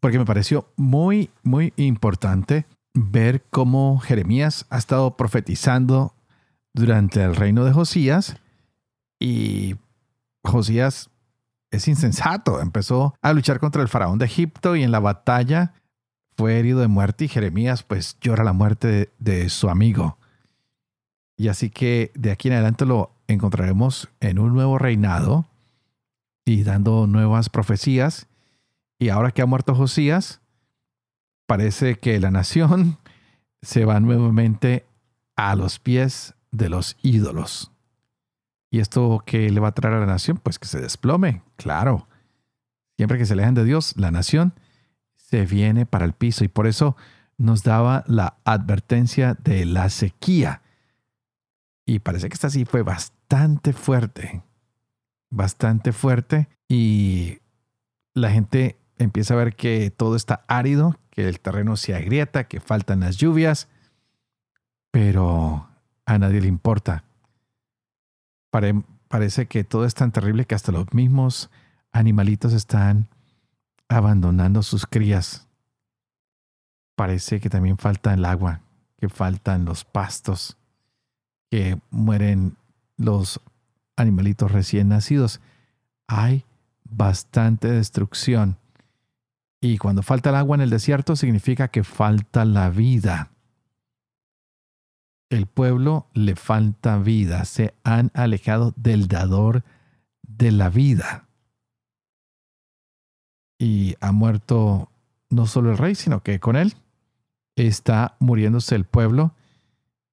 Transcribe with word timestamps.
porque 0.00 0.18
me 0.18 0.24
pareció 0.24 0.68
muy, 0.76 1.30
muy 1.42 1.72
importante 1.76 2.66
ver 2.94 3.42
cómo 3.50 3.98
Jeremías 3.98 4.66
ha 4.70 4.78
estado 4.78 5.16
profetizando 5.16 6.14
durante 6.72 7.22
el 7.22 7.36
reino 7.36 7.64
de 7.64 7.72
Josías 7.72 8.36
y 9.18 9.76
Josías 10.44 11.10
es 11.70 11.88
insensato, 11.88 12.60
empezó 12.60 13.14
a 13.20 13.32
luchar 13.32 13.60
contra 13.60 13.82
el 13.82 13.88
faraón 13.88 14.18
de 14.18 14.26
Egipto 14.26 14.76
y 14.76 14.82
en 14.82 14.92
la 14.92 15.00
batalla 15.00 15.74
fue 16.36 16.58
herido 16.58 16.80
de 16.80 16.88
muerte 16.88 17.24
y 17.24 17.28
Jeremías 17.28 17.82
pues 17.82 18.16
llora 18.20 18.44
la 18.44 18.52
muerte 18.52 18.88
de, 18.88 19.10
de 19.18 19.48
su 19.48 19.68
amigo. 19.68 20.18
Y 21.36 21.48
así 21.48 21.70
que 21.70 22.12
de 22.14 22.30
aquí 22.30 22.48
en 22.48 22.54
adelante 22.54 22.86
lo 22.86 23.10
encontraremos 23.26 24.08
en 24.20 24.38
un 24.38 24.54
nuevo 24.54 24.78
reinado 24.78 25.46
y 26.44 26.62
dando 26.62 27.06
nuevas 27.06 27.48
profecías 27.48 28.26
y 28.98 29.10
ahora 29.10 29.30
que 29.30 29.42
ha 29.42 29.46
muerto 29.46 29.74
Josías, 29.74 30.40
parece 31.46 31.96
que 31.96 32.18
la 32.20 32.30
nación 32.30 32.98
se 33.62 33.84
va 33.84 34.00
nuevamente 34.00 34.86
a 35.36 35.54
los 35.54 35.78
pies 35.78 36.34
de 36.50 36.68
los 36.68 36.96
ídolos. 37.02 37.72
¿Y 38.70 38.80
esto 38.80 39.22
qué 39.24 39.50
le 39.50 39.60
va 39.60 39.68
a 39.68 39.74
traer 39.74 39.96
a 39.96 40.00
la 40.00 40.06
nación? 40.06 40.38
Pues 40.38 40.58
que 40.58 40.68
se 40.68 40.80
desplome, 40.80 41.42
claro. 41.56 42.08
Siempre 42.96 43.18
que 43.18 43.26
se 43.26 43.34
alejan 43.34 43.54
de 43.54 43.64
Dios, 43.64 43.94
la 43.96 44.10
nación 44.10 44.54
se 45.14 45.44
viene 45.44 45.86
para 45.86 46.04
el 46.04 46.12
piso 46.12 46.44
y 46.44 46.48
por 46.48 46.66
eso 46.66 46.96
nos 47.36 47.62
daba 47.62 48.04
la 48.06 48.38
advertencia 48.44 49.34
de 49.34 49.66
la 49.66 49.90
sequía. 49.90 50.62
Y 51.84 52.00
parece 52.00 52.28
que 52.28 52.34
esta 52.34 52.50
sí 52.50 52.64
fue 52.64 52.82
bastante 52.82 53.72
fuerte, 53.72 54.42
bastante 55.30 55.92
fuerte 55.92 56.48
y 56.68 57.38
la 58.14 58.30
gente 58.30 58.78
empieza 58.98 59.34
a 59.34 59.38
ver 59.38 59.54
que 59.54 59.90
todo 59.90 60.16
está 60.16 60.44
árido, 60.48 60.96
que 61.10 61.28
el 61.28 61.40
terreno 61.40 61.76
se 61.76 61.94
agrieta, 61.94 62.44
que 62.44 62.60
faltan 62.60 63.00
las 63.00 63.16
lluvias, 63.16 63.68
pero 64.90 65.68
a 66.04 66.18
nadie 66.18 66.40
le 66.40 66.48
importa. 66.48 67.04
parece 69.08 69.46
que 69.46 69.64
todo 69.64 69.84
es 69.84 69.94
tan 69.94 70.12
terrible 70.12 70.46
que 70.46 70.54
hasta 70.54 70.72
los 70.72 70.92
mismos 70.92 71.50
animalitos 71.92 72.52
están 72.52 73.08
abandonando 73.88 74.62
sus 74.62 74.86
crías. 74.86 75.48
Parece 76.96 77.40
que 77.40 77.50
también 77.50 77.76
falta 77.76 78.14
el 78.14 78.24
agua, 78.24 78.62
que 78.98 79.08
faltan 79.08 79.64
los 79.64 79.84
pastos, 79.84 80.56
que 81.50 81.78
mueren 81.90 82.56
los 82.96 83.40
animalitos 83.96 84.50
recién 84.50 84.88
nacidos. 84.88 85.40
Hay 86.06 86.44
bastante 86.84 87.70
destrucción 87.70 88.58
y 89.72 89.78
cuando 89.78 90.04
falta 90.04 90.30
el 90.30 90.36
agua 90.36 90.54
en 90.54 90.60
el 90.60 90.70
desierto 90.70 91.16
significa 91.16 91.68
que 91.68 91.82
falta 91.82 92.44
la 92.44 92.70
vida. 92.70 93.32
El 95.28 95.46
pueblo 95.46 96.06
le 96.14 96.36
falta 96.36 96.98
vida, 96.98 97.44
se 97.44 97.74
han 97.82 98.12
alejado 98.14 98.74
del 98.76 99.08
dador 99.08 99.64
de 100.22 100.52
la 100.52 100.70
vida. 100.70 101.26
Y 103.58 103.96
ha 104.00 104.12
muerto 104.12 104.92
no 105.30 105.48
solo 105.48 105.72
el 105.72 105.78
rey, 105.78 105.96
sino 105.96 106.22
que 106.22 106.38
con 106.38 106.54
él 106.54 106.74
está 107.56 108.16
muriéndose 108.20 108.76
el 108.76 108.84
pueblo. 108.84 109.34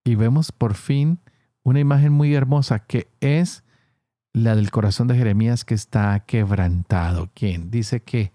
Y 0.03 0.15
vemos 0.15 0.51
por 0.51 0.73
fin 0.73 1.19
una 1.61 1.79
imagen 1.79 2.11
muy 2.11 2.33
hermosa 2.33 2.79
que 2.79 3.07
es 3.19 3.63
la 4.33 4.55
del 4.55 4.71
corazón 4.71 5.07
de 5.07 5.15
Jeremías 5.15 5.63
que 5.63 5.75
está 5.75 6.21
quebrantado, 6.21 7.29
quien 7.35 7.69
dice 7.69 8.01
que 8.01 8.31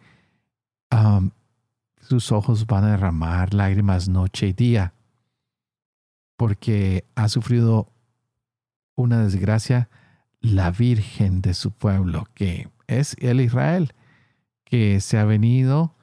sus 2.01 2.33
ojos 2.33 2.67
van 2.67 2.85
a 2.85 2.91
derramar 2.93 3.53
lágrimas 3.53 4.09
noche 4.09 4.49
y 4.49 4.53
día, 4.53 4.95
porque 6.37 7.05
ha 7.15 7.29
sufrido 7.29 7.93
una 8.95 9.23
desgracia 9.23 9.91
la 10.41 10.71
Virgen 10.71 11.43
de 11.43 11.55
su 11.55 11.73
pueblo, 11.73 12.27
que 12.35 12.71
es 12.87 13.17
el 13.19 13.41
Israel, 13.41 13.93
que 14.65 15.01
se 15.01 15.19
ha 15.19 15.25
venido 15.25 15.95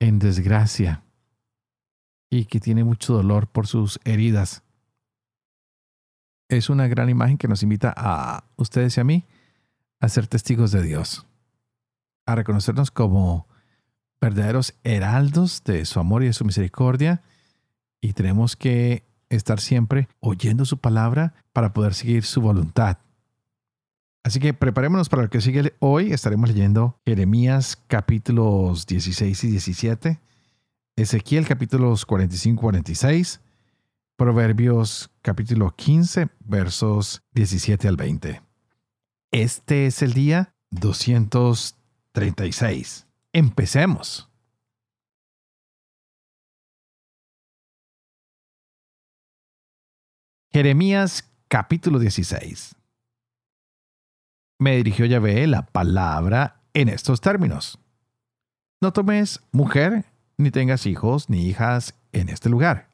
en 0.00 0.18
desgracia 0.18 1.04
y 2.30 2.46
que 2.46 2.60
tiene 2.60 2.84
mucho 2.84 3.14
dolor 3.14 3.48
por 3.48 3.66
sus 3.66 4.00
heridas. 4.04 4.62
Es 6.48 6.70
una 6.70 6.88
gran 6.88 7.10
imagen 7.10 7.38
que 7.38 7.48
nos 7.48 7.62
invita 7.62 7.92
a 7.96 8.44
ustedes 8.56 8.96
y 8.96 9.00
a 9.00 9.04
mí 9.04 9.24
a 10.00 10.08
ser 10.08 10.26
testigos 10.26 10.70
de 10.70 10.82
Dios, 10.82 11.26
a 12.26 12.34
reconocernos 12.34 12.90
como 12.90 13.46
verdaderos 14.20 14.74
heraldos 14.84 15.62
de 15.64 15.84
su 15.84 15.98
amor 16.00 16.22
y 16.22 16.26
de 16.26 16.32
su 16.32 16.44
misericordia 16.44 17.22
y 18.00 18.12
tenemos 18.12 18.54
que 18.56 19.04
estar 19.28 19.60
siempre 19.60 20.08
oyendo 20.20 20.64
su 20.64 20.78
palabra 20.78 21.34
para 21.52 21.72
poder 21.72 21.94
seguir 21.94 22.24
su 22.24 22.40
voluntad. 22.40 22.98
Así 24.24 24.40
que 24.40 24.54
preparémonos 24.54 25.08
para 25.08 25.22
lo 25.22 25.30
que 25.30 25.40
sigue 25.40 25.74
hoy. 25.78 26.12
Estaremos 26.12 26.50
leyendo 26.50 27.00
Jeremías 27.06 27.80
capítulos 27.86 28.84
16 28.86 29.44
y 29.44 29.50
17, 29.50 30.18
Ezequiel 30.96 31.46
capítulos 31.46 32.04
45 32.04 32.60
y 32.60 32.62
46, 32.62 33.40
Proverbios 34.16 35.10
capítulo 35.22 35.72
15 35.74 36.28
versos 36.40 37.22
17 37.32 37.88
al 37.88 37.96
20. 37.96 38.42
Este 39.30 39.86
es 39.86 40.02
el 40.02 40.12
día 40.12 40.52
236. 40.70 43.07
Empecemos. 43.32 44.26
Jeremías 50.50 51.30
capítulo 51.48 51.98
16. 51.98 52.74
Me 54.58 54.76
dirigió 54.76 55.04
Yahvé 55.04 55.46
la 55.46 55.66
palabra 55.66 56.62
en 56.72 56.88
estos 56.88 57.20
términos. 57.20 57.78
No 58.80 58.94
tomes 58.94 59.40
mujer, 59.52 60.06
ni 60.38 60.50
tengas 60.50 60.86
hijos 60.86 61.28
ni 61.28 61.46
hijas 61.46 61.94
en 62.12 62.30
este 62.30 62.48
lugar. 62.48 62.88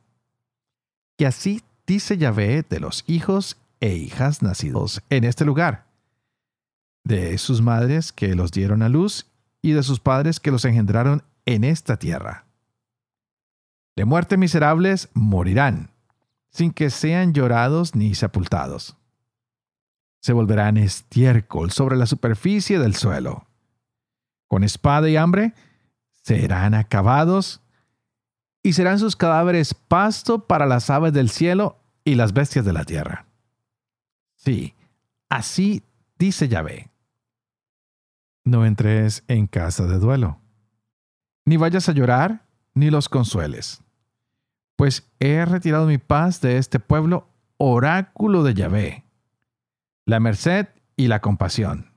Y 1.16 1.26
así 1.26 1.62
dice 1.86 2.18
Yahvé 2.18 2.64
de 2.68 2.80
los 2.80 3.04
hijos 3.06 3.56
e 3.78 3.94
hijas 3.94 4.42
nacidos 4.42 5.00
en 5.10 5.22
este 5.22 5.44
lugar, 5.44 5.86
de 7.04 7.38
sus 7.38 7.62
madres 7.62 8.12
que 8.12 8.34
los 8.34 8.50
dieron 8.50 8.82
a 8.82 8.88
luz 8.88 9.26
y 9.64 9.72
de 9.72 9.82
sus 9.82 9.98
padres 9.98 10.40
que 10.40 10.50
los 10.50 10.66
engendraron 10.66 11.22
en 11.46 11.64
esta 11.64 11.96
tierra. 11.96 12.44
De 13.96 14.04
muerte 14.04 14.36
miserables 14.36 15.08
morirán, 15.14 15.90
sin 16.50 16.70
que 16.70 16.90
sean 16.90 17.32
llorados 17.32 17.94
ni 17.94 18.14
sepultados. 18.14 18.94
Se 20.20 20.34
volverán 20.34 20.76
estiércol 20.76 21.70
sobre 21.70 21.96
la 21.96 22.04
superficie 22.04 22.78
del 22.78 22.94
suelo. 22.94 23.46
Con 24.48 24.64
espada 24.64 25.08
y 25.08 25.16
hambre 25.16 25.54
serán 26.10 26.74
acabados, 26.74 27.62
y 28.62 28.74
serán 28.74 28.98
sus 28.98 29.16
cadáveres 29.16 29.72
pasto 29.72 30.46
para 30.46 30.66
las 30.66 30.90
aves 30.90 31.14
del 31.14 31.30
cielo 31.30 31.78
y 32.04 32.16
las 32.16 32.34
bestias 32.34 32.66
de 32.66 32.74
la 32.74 32.84
tierra. 32.84 33.24
Sí, 34.34 34.74
así 35.30 35.82
dice 36.18 36.48
Yahvé 36.48 36.93
no 38.44 38.64
entres 38.66 39.24
en 39.28 39.46
casa 39.46 39.86
de 39.86 39.98
duelo. 39.98 40.40
Ni 41.46 41.56
vayas 41.56 41.88
a 41.88 41.92
llorar, 41.92 42.46
ni 42.74 42.90
los 42.90 43.08
consueles. 43.08 43.82
Pues 44.76 45.10
he 45.20 45.44
retirado 45.44 45.86
mi 45.86 45.98
paz 45.98 46.40
de 46.40 46.58
este 46.58 46.80
pueblo, 46.80 47.28
oráculo 47.56 48.42
de 48.42 48.54
Yahvé, 48.54 49.04
la 50.04 50.20
merced 50.20 50.68
y 50.96 51.08
la 51.08 51.20
compasión. 51.20 51.92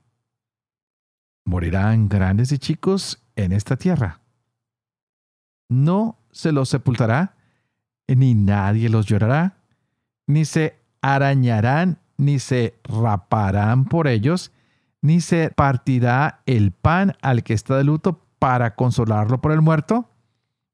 Morirán 1.44 2.08
grandes 2.08 2.52
y 2.52 2.58
chicos 2.58 3.22
en 3.36 3.52
esta 3.52 3.76
tierra. 3.76 4.20
No 5.68 6.18
se 6.30 6.52
los 6.52 6.68
sepultará, 6.68 7.36
ni 8.06 8.34
nadie 8.34 8.88
los 8.88 9.06
llorará, 9.06 9.58
ni 10.26 10.44
se 10.44 10.78
arañarán, 11.00 11.98
ni 12.16 12.38
se 12.38 12.78
raparán 12.84 13.84
por 13.84 14.08
ellos, 14.08 14.52
ni 15.02 15.20
se 15.20 15.50
partirá 15.50 16.42
el 16.46 16.72
pan 16.72 17.14
al 17.22 17.42
que 17.42 17.54
está 17.54 17.76
de 17.76 17.84
luto 17.84 18.24
para 18.38 18.74
consolarlo 18.74 19.40
por 19.40 19.52
el 19.52 19.60
muerto, 19.60 20.08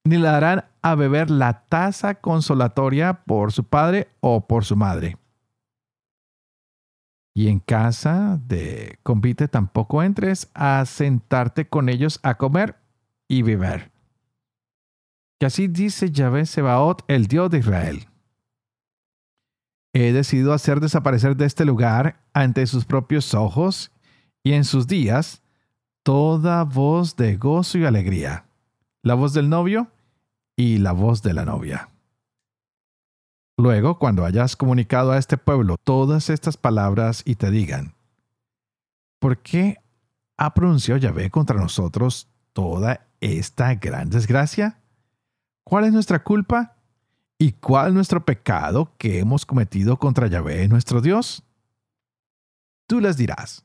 ni 0.05 0.17
le 0.17 0.29
darán 0.29 0.65
a 0.83 0.95
beber 0.95 1.31
la 1.31 1.65
taza 1.67 2.17
consolatoria 2.17 3.25
por 3.25 3.53
su 3.53 3.65
padre 3.65 4.09
o 4.21 4.47
por 4.47 4.65
su 4.65 4.77
madre. 4.77 5.17
Y 7.35 7.49
en 7.49 7.59
casa 7.59 8.39
de 8.47 8.99
convite 9.03 9.49
tampoco 9.49 10.03
entres 10.03 10.51
a 10.55 10.85
sentarte 10.87 11.69
con 11.69 11.89
ellos 11.89 12.21
a 12.23 12.37
comer 12.37 12.77
y 13.29 13.43
beber. 13.43 13.91
Que 15.41 15.47
así 15.47 15.67
dice 15.67 16.13
Yahvé 16.13 16.47
Sebaot, 16.47 17.03
el 17.09 17.27
Dios 17.27 17.51
de 17.51 17.59
Israel. 17.59 18.07
He 19.93 20.13
decidido 20.13 20.53
hacer 20.53 20.81
desaparecer 20.81 21.37
de 21.37 21.47
este 21.47 21.65
lugar 21.65 22.21
ante 22.35 22.67
sus 22.67 22.85
propios 22.85 23.33
ojos 23.35 23.94
y 24.45 24.53
en 24.53 24.65
sus 24.65 24.87
días 24.87 25.43
toda 26.05 26.63
voz 26.65 27.17
de 27.17 27.37
gozo 27.37 27.79
y 27.79 27.87
alegría, 27.87 28.45
la 29.03 29.15
voz 29.15 29.33
del 29.33 29.49
novio 29.49 29.91
y 30.55 30.79
la 30.79 30.93
voz 30.93 31.23
de 31.23 31.33
la 31.33 31.45
novia. 31.45 31.89
Luego, 33.57 33.99
cuando 33.99 34.25
hayas 34.25 34.55
comunicado 34.55 35.13
a 35.13 35.19
este 35.19 35.39
pueblo 35.39 35.77
todas 35.83 36.29
estas 36.29 36.57
palabras 36.57 37.23
y 37.25 37.37
te 37.37 37.51
digan, 37.51 37.95
¿por 39.19 39.39
qué 39.39 39.79
ha 40.37 40.53
pronunciado 40.53 40.99
Yahvé 40.99 41.31
contra 41.31 41.59
nosotros 41.59 42.29
toda 42.53 43.07
esta 43.21 43.75
gran 43.77 44.11
desgracia? 44.11 44.83
¿Cuál 45.65 45.85
es 45.85 45.93
nuestra 45.93 46.23
culpa? 46.23 46.77
¿Y 47.39 47.53
cuál 47.53 47.95
nuestro 47.95 48.25
pecado 48.25 48.93
que 48.99 49.21
hemos 49.21 49.47
cometido 49.47 49.99
contra 49.99 50.27
Yahvé, 50.27 50.69
nuestro 50.69 51.01
Dios? 51.01 51.43
Tú 52.87 53.01
les 53.01 53.17
dirás, 53.17 53.65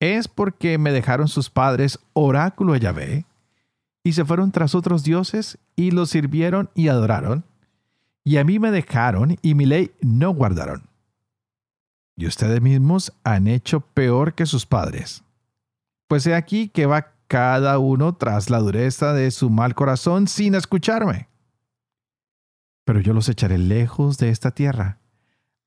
es 0.00 0.26
porque 0.28 0.78
me 0.78 0.92
dejaron 0.92 1.28
sus 1.28 1.50
padres 1.50 1.98
oráculo 2.12 2.72
de 2.72 2.80
Yahvé, 2.80 3.26
y 4.02 4.14
se 4.14 4.24
fueron 4.24 4.50
tras 4.50 4.74
otros 4.74 5.04
dioses 5.04 5.58
y 5.76 5.90
los 5.90 6.10
sirvieron 6.10 6.70
y 6.74 6.88
adoraron, 6.88 7.44
y 8.24 8.38
a 8.38 8.44
mí 8.44 8.58
me 8.58 8.70
dejaron 8.70 9.36
y 9.42 9.54
mi 9.54 9.66
ley 9.66 9.92
no 10.00 10.30
guardaron. 10.30 10.88
Y 12.16 12.26
ustedes 12.26 12.60
mismos 12.60 13.12
han 13.22 13.46
hecho 13.46 13.80
peor 13.80 14.34
que 14.34 14.46
sus 14.46 14.66
padres. 14.66 15.22
Pues 16.08 16.26
he 16.26 16.34
aquí 16.34 16.68
que 16.68 16.86
va 16.86 17.12
cada 17.28 17.78
uno 17.78 18.16
tras 18.16 18.50
la 18.50 18.58
dureza 18.58 19.12
de 19.12 19.30
su 19.30 19.50
mal 19.50 19.74
corazón 19.74 20.26
sin 20.26 20.54
escucharme 20.54 21.30
pero 22.90 22.98
yo 22.98 23.12
los 23.12 23.28
echaré 23.28 23.56
lejos 23.56 24.18
de 24.18 24.30
esta 24.30 24.50
tierra, 24.50 24.98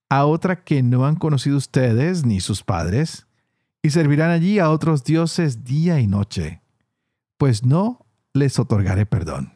a 0.09 0.25
otra 0.25 0.65
que 0.65 0.83
no 0.83 1.05
han 1.05 1.15
conocido 1.15 1.55
ustedes 1.55 2.25
ni 2.25 2.41
sus 2.41 2.63
padres, 2.63 3.27
y 3.83 3.89
servirán 3.89 4.31
allí 4.31 4.59
a 4.59 4.69
otros 4.69 5.03
dioses 5.03 5.65
día 5.65 5.99
y 5.99 6.07
noche, 6.07 6.61
pues 7.37 7.63
no 7.63 8.05
les 8.33 8.57
otorgaré 8.57 9.05
perdón. 9.05 9.53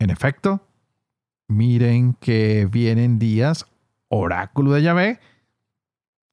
En 0.00 0.10
efecto, 0.10 0.66
miren 1.48 2.14
que 2.14 2.68
vienen 2.70 3.20
días, 3.20 3.66
oráculo 4.08 4.72
de 4.72 4.82
Yahvé, 4.82 5.20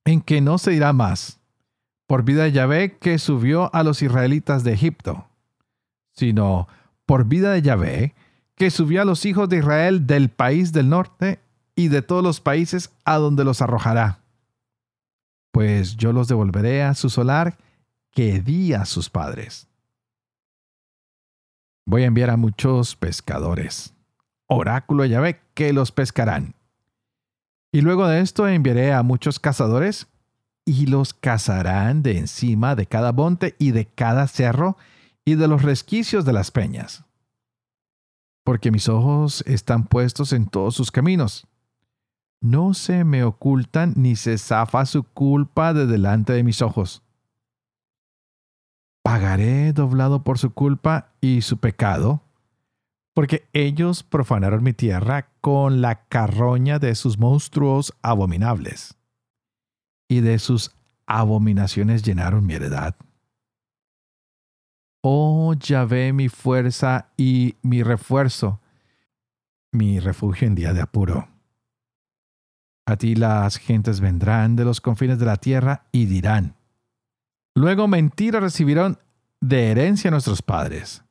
en 0.03 0.21
que 0.21 0.41
no 0.41 0.57
se 0.57 0.71
dirá 0.71 0.91
más, 0.91 1.39
por 2.07 2.23
vida 2.23 2.43
de 2.43 2.51
Yahvé 2.51 2.97
que 2.97 3.19
subió 3.19 3.73
a 3.73 3.83
los 3.83 4.01
israelitas 4.01 4.63
de 4.63 4.73
Egipto, 4.73 5.27
sino 6.13 6.67
por 7.05 7.25
vida 7.25 7.51
de 7.51 7.61
Yahvé 7.61 8.15
que 8.55 8.71
subió 8.71 9.03
a 9.03 9.05
los 9.05 9.25
hijos 9.25 9.47
de 9.49 9.57
Israel 9.57 10.07
del 10.07 10.29
país 10.29 10.73
del 10.73 10.89
norte 10.89 11.39
y 11.75 11.87
de 11.89 12.01
todos 12.01 12.23
los 12.23 12.41
países 12.41 12.91
a 13.05 13.17
donde 13.17 13.43
los 13.43 13.61
arrojará. 13.61 14.20
Pues 15.51 15.97
yo 15.97 16.13
los 16.13 16.27
devolveré 16.27 16.83
a 16.83 16.93
su 16.93 17.09
solar 17.09 17.57
que 18.11 18.41
di 18.41 18.73
a 18.73 18.85
sus 18.85 19.09
padres. 19.09 19.67
Voy 21.85 22.03
a 22.03 22.07
enviar 22.07 22.29
a 22.29 22.37
muchos 22.37 22.95
pescadores, 22.95 23.93
oráculo 24.47 25.05
Yahvé, 25.05 25.41
que 25.53 25.73
los 25.73 25.91
pescarán. 25.91 26.55
Y 27.71 27.81
luego 27.81 28.07
de 28.07 28.21
esto 28.21 28.47
enviaré 28.47 28.93
a 28.93 29.03
muchos 29.03 29.39
cazadores 29.39 30.07
y 30.65 30.85
los 30.85 31.13
cazarán 31.13 32.03
de 32.03 32.17
encima 32.17 32.75
de 32.75 32.85
cada 32.85 33.11
monte 33.11 33.55
y 33.59 33.71
de 33.71 33.87
cada 33.87 34.27
cerro 34.27 34.77
y 35.25 35.35
de 35.35 35.47
los 35.47 35.63
resquicios 35.63 36.23
de 36.25 36.33
las 36.33 36.51
peñas 36.51 37.03
porque 38.43 38.71
mis 38.71 38.89
ojos 38.89 39.43
están 39.47 39.85
puestos 39.85 40.33
en 40.33 40.47
todos 40.47 40.75
sus 40.75 40.91
caminos. 40.91 41.47
No 42.41 42.73
se 42.73 43.03
me 43.03 43.23
ocultan 43.23 43.93
ni 43.95 44.15
se 44.15 44.37
zafa 44.39 44.87
su 44.87 45.03
culpa 45.03 45.73
de 45.73 45.85
delante 45.85 46.33
de 46.33 46.43
mis 46.43 46.63
ojos. 46.63 47.03
Pagaré 49.03 49.73
doblado 49.73 50.23
por 50.23 50.39
su 50.39 50.51
culpa 50.51 51.13
y 51.21 51.41
su 51.41 51.57
pecado, 51.57 52.23
porque 53.13 53.47
ellos 53.53 54.01
profanaron 54.01 54.63
mi 54.63 54.73
tierra 54.73 55.29
con 55.39 55.81
la 55.81 56.05
carroña 56.05 56.79
de 56.79 56.95
sus 56.95 57.19
monstruos 57.19 57.93
abominables, 58.01 58.97
y 60.09 60.21
de 60.21 60.39
sus 60.39 60.71
abominaciones 61.05 62.01
llenaron 62.01 62.45
mi 62.45 62.55
heredad. 62.55 62.95
Oh 65.03 65.53
Yahvé, 65.53 66.13
mi 66.13 66.29
fuerza 66.29 67.09
y 67.17 67.55
mi 67.61 67.83
refuerzo, 67.83 68.59
mi 69.71 69.99
refugio 69.99 70.47
en 70.47 70.55
día 70.55 70.73
de 70.73 70.81
apuro. 70.81 71.30
A 72.91 72.97
ti 72.97 73.15
las 73.15 73.55
gentes 73.55 74.01
vendrán 74.01 74.57
de 74.57 74.65
los 74.65 74.81
confines 74.81 75.17
de 75.17 75.25
la 75.25 75.37
tierra 75.37 75.85
y 75.93 76.07
dirán, 76.07 76.57
luego 77.55 77.87
mentira 77.87 78.41
recibieron 78.41 78.99
de 79.39 79.71
herencia 79.71 80.11
nuestros 80.11 80.41
padres, 80.41 81.01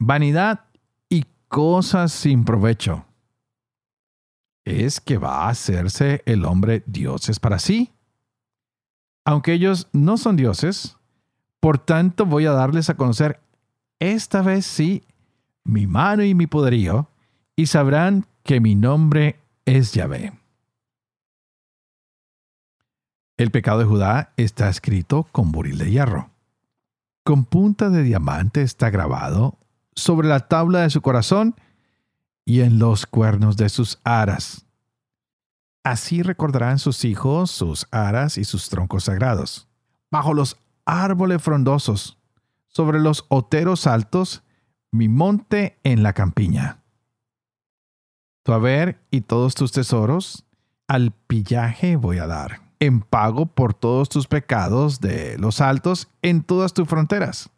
vanidad 0.00 0.64
y 1.08 1.24
cosas 1.46 2.10
sin 2.10 2.44
provecho. 2.44 3.06
¿Es 4.64 5.00
que 5.00 5.18
va 5.18 5.44
a 5.44 5.50
hacerse 5.50 6.24
el 6.26 6.44
hombre 6.44 6.82
dioses 6.84 7.38
para 7.38 7.60
sí? 7.60 7.92
Aunque 9.24 9.52
ellos 9.52 9.86
no 9.92 10.16
son 10.16 10.34
dioses, 10.34 10.96
por 11.60 11.78
tanto, 11.78 12.26
voy 12.26 12.46
a 12.46 12.50
darles 12.50 12.90
a 12.90 12.96
conocer 12.96 13.38
esta 14.00 14.42
vez 14.42 14.66
sí 14.66 15.04
mi 15.62 15.86
mano 15.86 16.24
y 16.24 16.34
mi 16.34 16.48
poderío, 16.48 17.08
y 17.54 17.66
sabrán 17.66 18.26
que 18.42 18.58
mi 18.58 18.74
nombre 18.74 19.38
es 19.64 19.92
Yahvé. 19.92 20.32
El 23.38 23.52
pecado 23.52 23.78
de 23.78 23.84
Judá 23.84 24.32
está 24.36 24.68
escrito 24.68 25.28
con 25.30 25.52
buril 25.52 25.78
de 25.78 25.92
hierro. 25.92 26.32
Con 27.22 27.44
punta 27.44 27.88
de 27.88 28.02
diamante 28.02 28.62
está 28.62 28.90
grabado 28.90 29.56
sobre 29.94 30.26
la 30.26 30.40
tabla 30.40 30.80
de 30.80 30.90
su 30.90 31.02
corazón 31.02 31.54
y 32.44 32.62
en 32.62 32.80
los 32.80 33.06
cuernos 33.06 33.56
de 33.56 33.68
sus 33.68 34.00
aras. 34.02 34.66
Así 35.84 36.22
recordarán 36.22 36.80
sus 36.80 37.04
hijos 37.04 37.52
sus 37.52 37.86
aras 37.92 38.38
y 38.38 38.44
sus 38.44 38.68
troncos 38.70 39.04
sagrados. 39.04 39.68
Bajo 40.10 40.34
los 40.34 40.56
árboles 40.84 41.40
frondosos, 41.40 42.18
sobre 42.66 42.98
los 42.98 43.24
oteros 43.28 43.86
altos, 43.86 44.42
mi 44.90 45.08
monte 45.08 45.78
en 45.84 46.02
la 46.02 46.12
campiña. 46.12 46.82
Tu 48.42 48.52
haber 48.52 49.00
y 49.12 49.20
todos 49.20 49.54
tus 49.54 49.70
tesoros, 49.70 50.44
al 50.88 51.12
pillaje 51.12 51.96
voy 51.96 52.18
a 52.18 52.26
dar, 52.26 52.67
en 52.80 53.00
pago 53.00 53.46
por 53.46 53.74
todos 53.74 54.08
tus 54.08 54.26
pecados 54.26 55.00
de 55.00 55.36
los 55.38 55.60
altos 55.60 56.08
en 56.22 56.42
todas 56.42 56.72
tus 56.72 56.88
fronteras. 56.88 57.50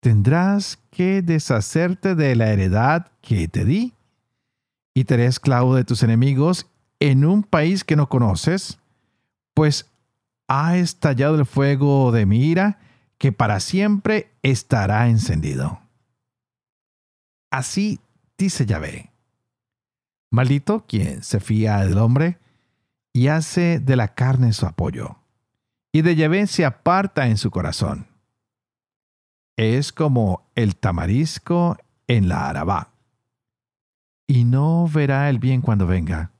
Tendrás 0.00 0.78
que 0.90 1.22
deshacerte 1.22 2.14
de 2.14 2.36
la 2.36 2.50
heredad 2.50 3.10
que 3.20 3.48
te 3.48 3.64
di, 3.64 3.94
y 4.98 5.04
te 5.04 5.14
haré 5.14 5.26
esclavo 5.26 5.76
de 5.76 5.84
tus 5.84 6.02
enemigos 6.02 6.66
en 6.98 7.24
un 7.24 7.44
país 7.44 7.84
que 7.84 7.94
no 7.94 8.08
conoces, 8.08 8.80
pues 9.54 9.88
ha 10.48 10.76
estallado 10.76 11.36
el 11.36 11.46
fuego 11.46 12.10
de 12.10 12.26
mi 12.26 12.44
ira, 12.44 12.80
que 13.16 13.32
para 13.32 13.60
siempre 13.60 14.32
estará 14.42 15.08
encendido. 15.08 15.80
Así 17.50 18.00
dice 18.36 18.66
Yahvé. 18.66 19.12
Maldito 20.30 20.84
quien 20.86 21.22
se 21.22 21.40
fía 21.40 21.78
del 21.84 21.98
hombre 21.98 22.38
y 23.18 23.26
hace 23.26 23.80
de 23.80 23.96
la 23.96 24.14
carne 24.14 24.52
su 24.52 24.64
apoyo, 24.64 25.16
y 25.90 26.02
de 26.02 26.14
Yahvé 26.14 26.46
se 26.46 26.64
aparta 26.64 27.26
en 27.26 27.36
su 27.36 27.50
corazón. 27.50 28.06
Es 29.56 29.90
como 29.90 30.48
el 30.54 30.76
tamarisco 30.76 31.76
en 32.06 32.28
la 32.28 32.48
arabá, 32.48 32.92
y 34.28 34.44
no 34.44 34.86
verá 34.86 35.28
el 35.30 35.40
bien 35.40 35.62
cuando 35.62 35.88
venga. 35.88 36.30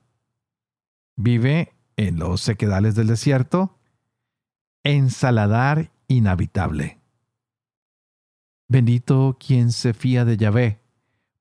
Vive 1.17 1.73
en 1.97 2.17
los 2.17 2.39
sequedales 2.39 2.95
del 2.95 3.07
desierto, 3.07 3.77
ensaladar 4.85 5.91
inhabitable. 6.07 7.01
Bendito 8.69 9.35
quien 9.37 9.73
se 9.73 9.93
fía 9.93 10.23
de 10.23 10.37
Yahvé, 10.37 10.79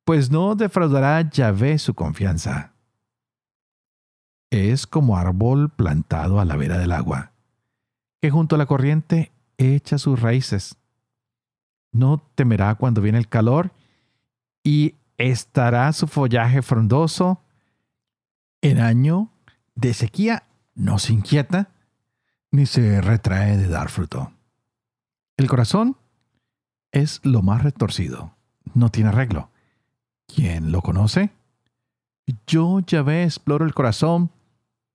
pues 0.03 0.33
no 0.33 0.57
defraudará 0.57 1.31
Yahvé 1.31 1.79
su 1.79 1.95
confianza. 1.95 2.75
Es 4.51 4.87
como 4.87 5.17
árbol 5.17 5.71
plantado 5.71 6.41
a 6.41 6.45
la 6.45 6.57
vera 6.57 6.79
del 6.79 6.93
agua, 6.93 7.33
que 8.21 8.31
junto 8.31 8.55
a 8.55 8.59
la 8.59 8.67
corriente 8.67 9.33
echa 9.59 9.99
sus 9.99 10.21
raíces. 10.21 10.77
no 11.91 12.23
temerá 12.35 12.75
cuando 12.75 13.01
viene 13.01 13.19
el 13.19 13.29
calor, 13.29 13.73
y 14.63 14.95
estará 15.17 15.93
su 15.93 16.07
follaje 16.07 16.63
frondoso. 16.63 17.43
En 18.61 18.79
año 18.79 19.31
de 19.75 19.95
sequía 19.95 20.45
no 20.75 20.99
se 20.99 21.13
inquieta, 21.13 21.71
ni 22.51 22.67
se 22.67 23.01
retrae 23.01 23.57
de 23.57 23.69
dar 23.69 23.89
fruto. 23.89 24.33
El 25.37 25.49
corazón 25.49 25.97
es 26.93 27.21
lo 27.25 27.43
más 27.43 27.63
retorcido, 27.63 28.35
no 28.75 28.91
tiene 28.91 29.11
arreglo. 29.11 29.51
¿Quién 30.27 30.73
lo 30.73 30.83
conoce? 30.83 31.31
Yo, 32.47 32.81
ya 32.81 33.03
ve, 33.03 33.25
exploro 33.25 33.65
el 33.65 33.75
corazón, 33.75 34.31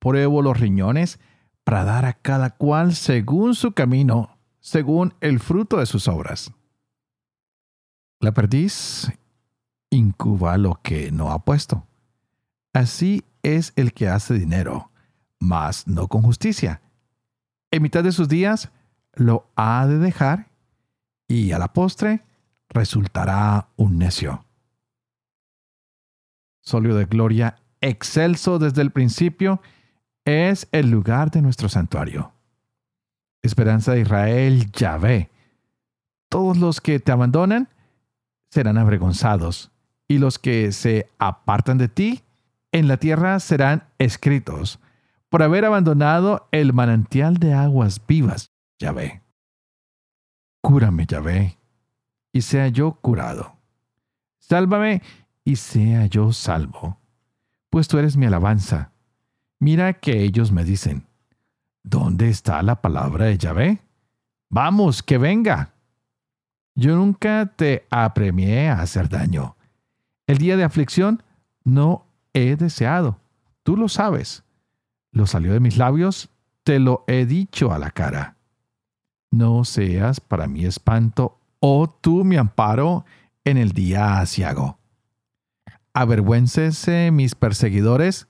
pruebo 0.04 0.42
los 0.42 0.60
riñones, 0.60 1.18
para 1.64 1.82
dar 1.82 2.04
a 2.04 2.12
cada 2.12 2.50
cual 2.50 2.94
según 2.94 3.54
su 3.54 3.72
camino, 3.72 4.36
según 4.60 5.14
el 5.22 5.40
fruto 5.40 5.78
de 5.78 5.86
sus 5.86 6.08
obras. 6.08 6.52
La 8.20 8.32
perdiz 8.32 9.10
incuba 9.88 10.58
lo 10.58 10.78
que 10.82 11.10
no 11.10 11.30
ha 11.30 11.44
puesto. 11.44 11.86
Así 12.74 13.24
es 13.42 13.72
el 13.76 13.94
que 13.94 14.08
hace 14.08 14.34
dinero, 14.34 14.90
mas 15.38 15.88
no 15.88 16.06
con 16.08 16.20
justicia. 16.22 16.82
En 17.70 17.82
mitad 17.82 18.04
de 18.04 18.12
sus 18.12 18.28
días 18.28 18.70
lo 19.14 19.50
ha 19.56 19.86
de 19.86 19.98
dejar 19.98 20.50
y 21.28 21.52
a 21.52 21.58
la 21.58 21.72
postre 21.72 22.24
resultará 22.68 23.68
un 23.76 23.96
necio. 23.96 24.44
Solio 26.60 26.94
de 26.94 27.06
gloria, 27.06 27.56
excelso 27.80 28.58
desde 28.58 28.82
el 28.82 28.90
principio, 28.90 29.62
es 30.24 30.68
el 30.72 30.90
lugar 30.90 31.30
de 31.30 31.42
nuestro 31.42 31.68
santuario. 31.68 32.32
Esperanza 33.42 33.92
de 33.92 34.00
Israel, 34.00 34.70
Yahvé. 34.72 35.30
Todos 36.28 36.56
los 36.56 36.80
que 36.80 36.98
te 36.98 37.12
abandonan 37.12 37.68
serán 38.50 38.78
avergonzados, 38.78 39.70
y 40.08 40.18
los 40.18 40.38
que 40.38 40.72
se 40.72 41.10
apartan 41.18 41.78
de 41.78 41.88
ti 41.88 42.22
en 42.72 42.88
la 42.88 42.96
tierra 42.96 43.38
serán 43.40 43.84
escritos 43.98 44.80
por 45.28 45.42
haber 45.42 45.64
abandonado 45.64 46.48
el 46.52 46.72
manantial 46.72 47.38
de 47.38 47.52
aguas 47.52 48.00
vivas, 48.06 48.52
Yahvé. 48.78 49.22
Cúrame, 50.62 51.06
Yahvé, 51.06 51.58
y 52.32 52.42
sea 52.42 52.68
yo 52.68 52.92
curado. 52.92 53.56
Sálvame 54.38 55.02
y 55.44 55.56
sea 55.56 56.06
yo 56.06 56.32
salvo, 56.32 56.98
pues 57.70 57.88
tú 57.88 57.98
eres 57.98 58.16
mi 58.16 58.26
alabanza. 58.26 58.93
Mira 59.64 59.94
que 59.94 60.22
ellos 60.22 60.52
me 60.52 60.62
dicen, 60.62 61.06
¿dónde 61.82 62.28
está 62.28 62.62
la 62.62 62.82
palabra 62.82 63.24
de 63.24 63.38
Yahvé? 63.38 63.80
Vamos, 64.50 65.02
que 65.02 65.16
venga. 65.16 65.72
Yo 66.74 66.94
nunca 66.96 67.50
te 67.56 67.86
apremié 67.88 68.68
a 68.68 68.82
hacer 68.82 69.08
daño. 69.08 69.56
El 70.26 70.36
día 70.36 70.58
de 70.58 70.64
aflicción 70.64 71.22
no 71.64 72.04
he 72.34 72.56
deseado. 72.56 73.20
Tú 73.62 73.78
lo 73.78 73.88
sabes. 73.88 74.44
Lo 75.12 75.26
salió 75.26 75.54
de 75.54 75.60
mis 75.60 75.78
labios, 75.78 76.28
te 76.62 76.78
lo 76.78 77.02
he 77.06 77.24
dicho 77.24 77.72
a 77.72 77.78
la 77.78 77.90
cara. 77.90 78.36
No 79.30 79.64
seas 79.64 80.20
para 80.20 80.46
mí 80.46 80.66
espanto, 80.66 81.40
oh 81.60 81.88
tú 81.88 82.22
mi 82.22 82.36
amparo 82.36 83.06
en 83.44 83.56
el 83.56 83.72
día 83.72 84.18
asiago. 84.18 84.78
Avergüéncese 85.94 87.10
mis 87.10 87.34
perseguidores 87.34 88.28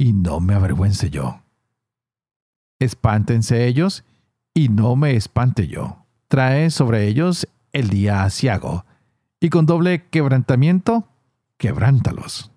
y 0.00 0.14
no 0.14 0.40
me 0.40 0.54
avergüence 0.54 1.10
yo. 1.10 1.42
Espántense 2.78 3.66
ellos 3.66 4.02
y 4.54 4.70
no 4.70 4.96
me 4.96 5.14
espante 5.14 5.68
yo. 5.68 6.06
Trae 6.26 6.70
sobre 6.70 7.06
ellos 7.06 7.46
el 7.72 7.90
día 7.90 8.24
asiago 8.24 8.86
y 9.40 9.50
con 9.50 9.66
doble 9.66 10.08
quebrantamiento, 10.08 11.06
quebrántalos. 11.58 12.50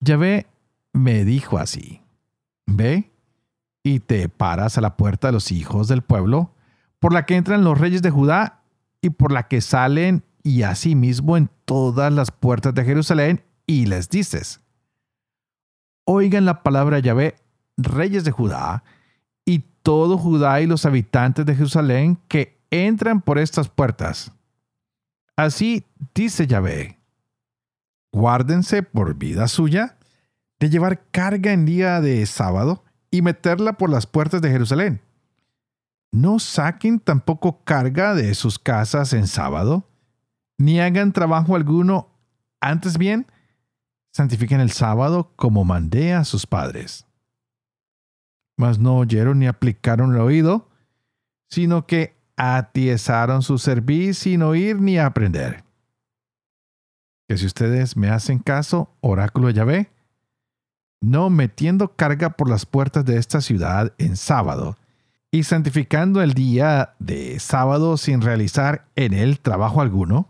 Yahvé 0.00 0.48
me 0.92 1.24
dijo 1.24 1.56
así, 1.56 2.02
ve 2.66 3.12
y 3.84 4.00
te 4.00 4.28
paras 4.28 4.76
a 4.76 4.80
la 4.80 4.96
puerta 4.96 5.28
de 5.28 5.34
los 5.34 5.52
hijos 5.52 5.86
del 5.86 6.02
pueblo, 6.02 6.52
por 6.98 7.12
la 7.12 7.26
que 7.26 7.36
entran 7.36 7.62
los 7.62 7.78
reyes 7.78 8.02
de 8.02 8.10
Judá 8.10 8.64
y 9.00 9.10
por 9.10 9.30
la 9.30 9.46
que 9.46 9.60
salen 9.60 10.24
y 10.42 10.62
asimismo 10.62 11.36
en 11.36 11.48
todas 11.64 12.12
las 12.12 12.32
puertas 12.32 12.74
de 12.74 12.84
Jerusalén 12.84 13.44
y 13.68 13.86
les 13.86 14.08
dices, 14.08 14.60
oigan 16.12 16.44
la 16.44 16.64
palabra 16.64 16.98
Yahvé, 16.98 17.36
reyes 17.76 18.24
de 18.24 18.32
Judá, 18.32 18.82
y 19.44 19.60
todo 19.82 20.18
Judá 20.18 20.60
y 20.60 20.66
los 20.66 20.84
habitantes 20.84 21.46
de 21.46 21.54
Jerusalén 21.54 22.18
que 22.26 22.60
entran 22.70 23.20
por 23.20 23.38
estas 23.38 23.68
puertas. 23.68 24.32
Así 25.36 25.86
dice 26.12 26.48
Yahvé, 26.48 26.98
guárdense 28.12 28.82
por 28.82 29.14
vida 29.14 29.46
suya 29.46 29.98
de 30.58 30.68
llevar 30.68 31.06
carga 31.12 31.52
en 31.52 31.64
día 31.64 32.00
de 32.00 32.26
sábado 32.26 32.84
y 33.12 33.22
meterla 33.22 33.74
por 33.74 33.88
las 33.88 34.06
puertas 34.06 34.42
de 34.42 34.50
Jerusalén. 34.50 35.00
No 36.10 36.40
saquen 36.40 36.98
tampoco 36.98 37.62
carga 37.62 38.14
de 38.16 38.34
sus 38.34 38.58
casas 38.58 39.12
en 39.12 39.28
sábado, 39.28 39.88
ni 40.58 40.80
hagan 40.80 41.12
trabajo 41.12 41.54
alguno, 41.54 42.08
antes 42.60 42.98
bien, 42.98 43.26
santifiquen 44.12 44.60
el 44.60 44.70
sábado 44.70 45.32
como 45.36 45.64
mandé 45.64 46.12
a 46.12 46.24
sus 46.24 46.46
padres. 46.46 47.06
Mas 48.56 48.78
no 48.78 48.98
oyeron 48.98 49.38
ni 49.38 49.46
aplicaron 49.46 50.14
el 50.14 50.20
oído, 50.20 50.68
sino 51.48 51.86
que 51.86 52.16
atiesaron 52.36 53.42
su 53.42 53.58
servicio 53.58 54.14
sin 54.14 54.42
oír 54.42 54.80
ni 54.80 54.98
aprender. 54.98 55.64
Que 57.28 57.36
si 57.36 57.46
ustedes 57.46 57.96
me 57.96 58.08
hacen 58.08 58.38
caso, 58.38 58.90
oráculo 59.00 59.48
de 59.48 59.54
Yahvé, 59.54 59.90
no 61.00 61.30
metiendo 61.30 61.94
carga 61.94 62.30
por 62.30 62.48
las 62.48 62.66
puertas 62.66 63.04
de 63.04 63.16
esta 63.16 63.40
ciudad 63.40 63.92
en 63.98 64.16
sábado, 64.16 64.76
y 65.30 65.44
santificando 65.44 66.22
el 66.22 66.34
día 66.34 66.94
de 66.98 67.38
sábado 67.38 67.96
sin 67.96 68.20
realizar 68.20 68.86
en 68.96 69.14
él 69.14 69.38
trabajo 69.38 69.80
alguno, 69.80 70.29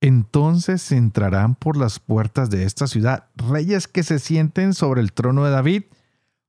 entonces 0.00 0.92
entrarán 0.92 1.54
por 1.54 1.76
las 1.76 1.98
puertas 1.98 2.48
de 2.50 2.64
esta 2.64 2.86
ciudad 2.86 3.26
reyes 3.36 3.86
que 3.86 4.02
se 4.02 4.18
sienten 4.18 4.72
sobre 4.74 5.00
el 5.00 5.12
trono 5.12 5.44
de 5.44 5.50
David, 5.50 5.82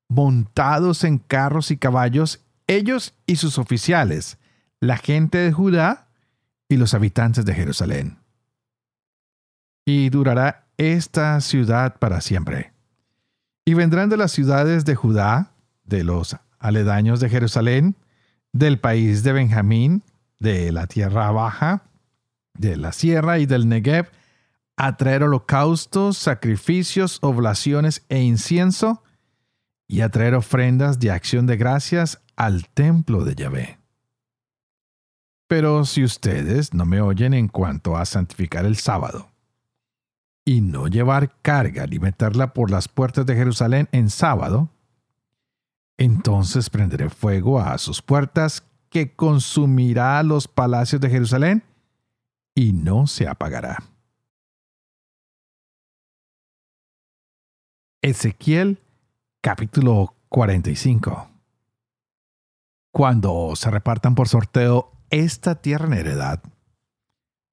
montados 0.07 1.03
en 1.03 1.17
carros 1.17 1.71
y 1.71 1.77
caballos, 1.77 2.41
ellos 2.67 3.13
y 3.25 3.35
sus 3.35 3.57
oficiales, 3.57 4.37
la 4.79 4.97
gente 4.97 5.37
de 5.37 5.51
Judá 5.51 6.07
y 6.69 6.77
los 6.77 6.93
habitantes 6.93 7.45
de 7.45 7.53
Jerusalén. 7.53 8.17
Y 9.85 10.09
durará 10.09 10.67
esta 10.77 11.39
ciudad 11.41 11.97
para 11.99 12.21
siempre. 12.21 12.71
Y 13.65 13.73
vendrán 13.73 14.09
de 14.09 14.17
las 14.17 14.31
ciudades 14.31 14.85
de 14.85 14.95
Judá, 14.95 15.51
de 15.83 16.03
los 16.03 16.37
aledaños 16.59 17.19
de 17.19 17.29
Jerusalén, 17.29 17.95
del 18.53 18.79
país 18.79 19.23
de 19.23 19.33
Benjamín, 19.33 20.03
de 20.39 20.71
la 20.71 20.87
tierra 20.87 21.31
baja, 21.31 21.83
de 22.53 22.77
la 22.77 22.91
sierra 22.91 23.39
y 23.39 23.45
del 23.45 23.67
Negev 23.67 24.11
a 24.77 24.97
traer 24.97 25.23
holocaustos, 25.23 26.17
sacrificios, 26.17 27.19
oblaciones 27.21 28.05
e 28.09 28.21
incienso, 28.21 29.03
y 29.87 30.01
a 30.01 30.09
traer 30.09 30.35
ofrendas 30.35 30.99
de 30.99 31.11
acción 31.11 31.45
de 31.45 31.57
gracias 31.57 32.21
al 32.35 32.67
templo 32.69 33.25
de 33.25 33.35
Yahvé. 33.35 33.79
Pero 35.47 35.83
si 35.83 36.03
ustedes 36.03 36.73
no 36.73 36.85
me 36.85 37.01
oyen 37.01 37.33
en 37.33 37.49
cuanto 37.49 37.97
a 37.97 38.05
santificar 38.05 38.65
el 38.65 38.77
sábado, 38.77 39.31
y 40.45 40.61
no 40.61 40.87
llevar 40.87 41.37
carga 41.41 41.85
ni 41.85 41.99
meterla 41.99 42.53
por 42.53 42.71
las 42.71 42.87
puertas 42.87 43.25
de 43.25 43.35
Jerusalén 43.35 43.87
en 43.91 44.09
sábado, 44.09 44.69
entonces 45.97 46.69
prenderé 46.69 47.09
fuego 47.09 47.59
a 47.59 47.77
sus 47.77 48.01
puertas 48.01 48.63
que 48.89 49.15
consumirá 49.15 50.23
los 50.23 50.47
palacios 50.47 50.99
de 51.01 51.09
Jerusalén 51.09 51.63
y 52.55 52.73
no 52.73 53.07
se 53.07 53.27
apagará. 53.27 53.77
Ezequiel 58.01 58.79
capítulo 59.41 60.15
45 60.29 61.29
Cuando 62.91 63.55
se 63.55 63.69
repartan 63.69 64.15
por 64.15 64.27
sorteo 64.27 64.91
esta 65.09 65.55
tierra 65.55 65.85
en 65.85 65.93
heredad, 65.93 66.41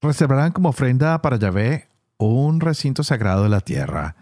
reservarán 0.01 0.53
como 0.53 0.71
ofrenda 0.71 1.21
para 1.21 1.37
Yahvé 1.37 1.89
un 2.17 2.61
recinto 2.61 3.05
sagrado 3.05 3.45
de 3.45 3.49
la 3.49 3.61
tierra, 3.61 4.17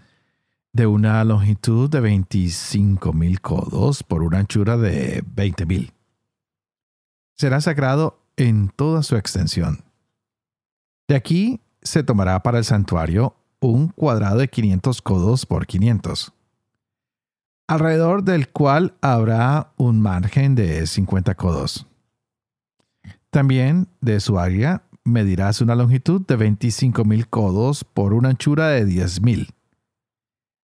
de 0.73 0.87
una 0.87 1.23
longitud 1.25 1.89
de 1.89 2.01
25 2.01 3.13
mil 3.13 3.41
codos 3.41 4.03
por 4.03 4.23
una 4.23 4.39
anchura 4.39 4.77
de 4.77 5.23
20 5.27 5.65
mil. 5.65 5.93
Será 7.35 7.61
sagrado 7.61 8.21
en 8.37 8.69
toda 8.69 9.03
su 9.03 9.17
extensión 9.17 9.86
de 11.09 11.15
aquí 11.15 11.61
se 11.83 12.03
tomará 12.03 12.43
para 12.43 12.59
el 12.59 12.65
santuario 12.65 13.37
un 13.61 13.89
cuadrado 13.89 14.39
de 14.39 14.49
500 14.49 15.03
codos 15.03 15.47
por 15.47 15.67
500, 15.67 16.33
alrededor 17.69 18.23
del 18.23 18.49
cual 18.49 18.95
habrá 19.01 19.73
un 19.77 20.01
margen 20.01 20.55
de 20.55 20.87
50 20.87 21.35
codos. 21.35 21.87
También 23.31 23.89
de 24.01 24.21
su 24.21 24.39
área 24.39 24.83
medirás 25.05 25.61
una 25.61 25.75
longitud 25.75 26.23
de 26.27 26.37
25.000 26.39 27.27
codos 27.29 27.85
por 27.85 28.13
una 28.13 28.31
anchura 28.31 28.69
de 28.69 28.87
10.000. 28.87 29.51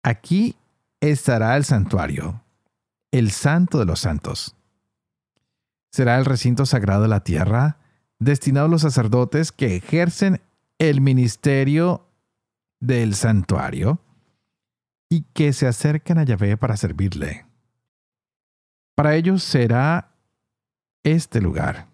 Aquí 0.03 0.55
estará 0.99 1.55
el 1.55 1.63
santuario, 1.63 2.41
el 3.11 3.31
santo 3.31 3.79
de 3.79 3.85
los 3.85 3.99
santos. 3.99 4.55
Será 5.91 6.17
el 6.17 6.25
recinto 6.25 6.65
sagrado 6.65 7.03
de 7.03 7.07
la 7.07 7.23
tierra, 7.23 7.77
destinado 8.19 8.65
a 8.67 8.69
los 8.69 8.81
sacerdotes 8.81 9.51
que 9.51 9.75
ejercen 9.75 10.41
el 10.79 11.01
ministerio 11.01 12.07
del 12.79 13.15
santuario 13.15 13.99
y 15.09 15.21
que 15.33 15.53
se 15.53 15.67
acercan 15.67 16.17
a 16.17 16.23
Yahvé 16.23 16.57
para 16.57 16.77
servirle. 16.77 17.45
Para 18.95 19.15
ellos 19.15 19.43
será 19.43 20.11
este 21.03 21.41
lugar, 21.41 21.87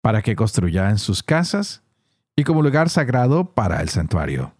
para 0.00 0.22
que 0.22 0.34
construyan 0.34 0.98
sus 0.98 1.22
casas 1.22 1.82
y 2.34 2.44
como 2.44 2.62
lugar 2.62 2.90
sagrado 2.90 3.54
para 3.54 3.80
el 3.80 3.88
santuario. 3.88 4.54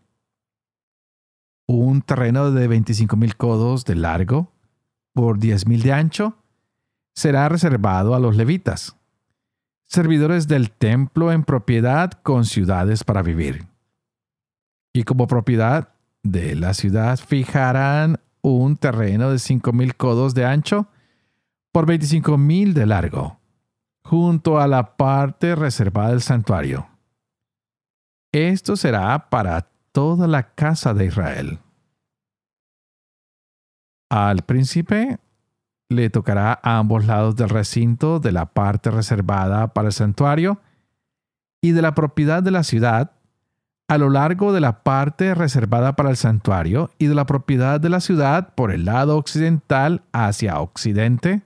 Un 1.66 2.02
terreno 2.02 2.52
de 2.52 2.68
25.000 2.68 3.36
codos 3.36 3.84
de 3.84 3.96
largo 3.96 4.52
por 5.12 5.38
10.000 5.38 5.82
de 5.82 5.92
ancho 5.92 6.36
será 7.14 7.48
reservado 7.48 8.14
a 8.14 8.20
los 8.20 8.36
levitas, 8.36 8.96
servidores 9.96 10.46
del 10.46 10.70
templo 10.70 11.32
en 11.32 11.42
propiedad 11.42 12.12
con 12.22 12.44
ciudades 12.44 13.02
para 13.02 13.22
vivir. 13.22 13.64
Y 14.92 15.04
como 15.04 15.26
propiedad 15.26 15.94
de 16.22 16.54
la 16.54 16.74
ciudad 16.74 17.18
fijarán 17.18 18.20
un 18.42 18.76
terreno 18.76 19.30
de 19.30 19.36
5.000 19.36 19.96
codos 19.96 20.34
de 20.34 20.44
ancho 20.44 20.86
por 21.72 21.86
25.000 21.86 22.74
de 22.74 22.84
largo, 22.84 23.40
junto 24.04 24.60
a 24.60 24.66
la 24.66 24.98
parte 24.98 25.54
reservada 25.54 26.10
del 26.10 26.20
santuario. 26.20 26.86
Esto 28.32 28.76
será 28.76 29.30
para 29.30 29.70
toda 29.92 30.26
la 30.26 30.54
casa 30.54 30.92
de 30.92 31.06
Israel. 31.06 31.58
Al 34.10 34.42
príncipe 34.42 35.18
le 35.88 36.10
tocará 36.10 36.58
a 36.62 36.78
ambos 36.78 37.06
lados 37.06 37.36
del 37.36 37.48
recinto 37.48 38.18
de 38.20 38.32
la 38.32 38.46
parte 38.46 38.90
reservada 38.90 39.68
para 39.68 39.88
el 39.88 39.92
santuario 39.92 40.60
y 41.60 41.72
de 41.72 41.82
la 41.82 41.94
propiedad 41.94 42.42
de 42.42 42.50
la 42.50 42.62
ciudad 42.62 43.12
a 43.88 43.98
lo 43.98 44.10
largo 44.10 44.52
de 44.52 44.60
la 44.60 44.82
parte 44.82 45.34
reservada 45.34 45.94
para 45.94 46.10
el 46.10 46.16
santuario 46.16 46.90
y 46.98 47.06
de 47.06 47.14
la 47.14 47.26
propiedad 47.26 47.80
de 47.80 47.88
la 47.88 48.00
ciudad 48.00 48.54
por 48.54 48.72
el 48.72 48.84
lado 48.84 49.16
occidental 49.16 50.02
hacia 50.12 50.60
occidente 50.60 51.42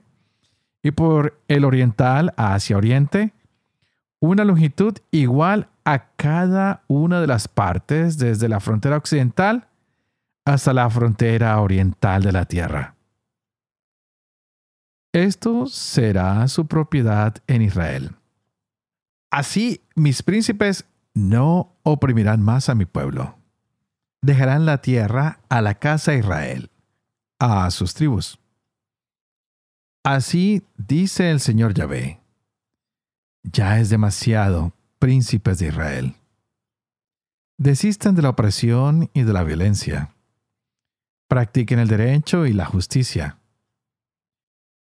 y 0.81 0.91
por 0.91 1.39
el 1.47 1.63
oriental 1.63 2.33
hacia 2.37 2.77
oriente, 2.77 3.33
una 4.19 4.43
longitud 4.43 4.97
igual 5.11 5.67
a 5.85 6.07
cada 6.15 6.81
una 6.87 7.21
de 7.21 7.27
las 7.27 7.47
partes 7.47 8.17
desde 8.17 8.49
la 8.49 8.59
frontera 8.59 8.97
occidental 8.97 9.67
hasta 10.45 10.73
la 10.73 10.89
frontera 10.89 11.59
oriental 11.59 12.23
de 12.23 12.31
la 12.31 12.45
tierra. 12.45 12.95
Esto 15.13 15.67
será 15.67 16.47
su 16.47 16.67
propiedad 16.67 17.35
en 17.47 17.61
Israel. 17.61 18.15
Así 19.29 19.81
mis 19.95 20.23
príncipes 20.23 20.85
no 21.13 21.75
oprimirán 21.83 22.41
más 22.41 22.69
a 22.69 22.75
mi 22.75 22.85
pueblo. 22.85 23.37
Dejarán 24.21 24.65
la 24.65 24.81
tierra 24.81 25.39
a 25.49 25.61
la 25.61 25.75
casa 25.75 26.11
de 26.11 26.19
Israel, 26.19 26.69
a 27.39 27.69
sus 27.71 27.93
tribus. 27.93 28.39
Así 30.03 30.63
dice 30.77 31.29
el 31.29 31.39
Señor 31.39 31.73
Yahvé. 31.73 32.21
Ya 33.43 33.79
es 33.79 33.89
demasiado, 33.89 34.73
príncipes 34.99 35.59
de 35.59 35.67
Israel. 35.67 36.15
Desistan 37.57 38.15
de 38.15 38.21
la 38.21 38.29
opresión 38.29 39.09
y 39.13 39.23
de 39.23 39.33
la 39.33 39.43
violencia. 39.43 40.15
Practiquen 41.27 41.79
el 41.79 41.87
derecho 41.87 42.45
y 42.45 42.53
la 42.53 42.65
justicia. 42.65 43.40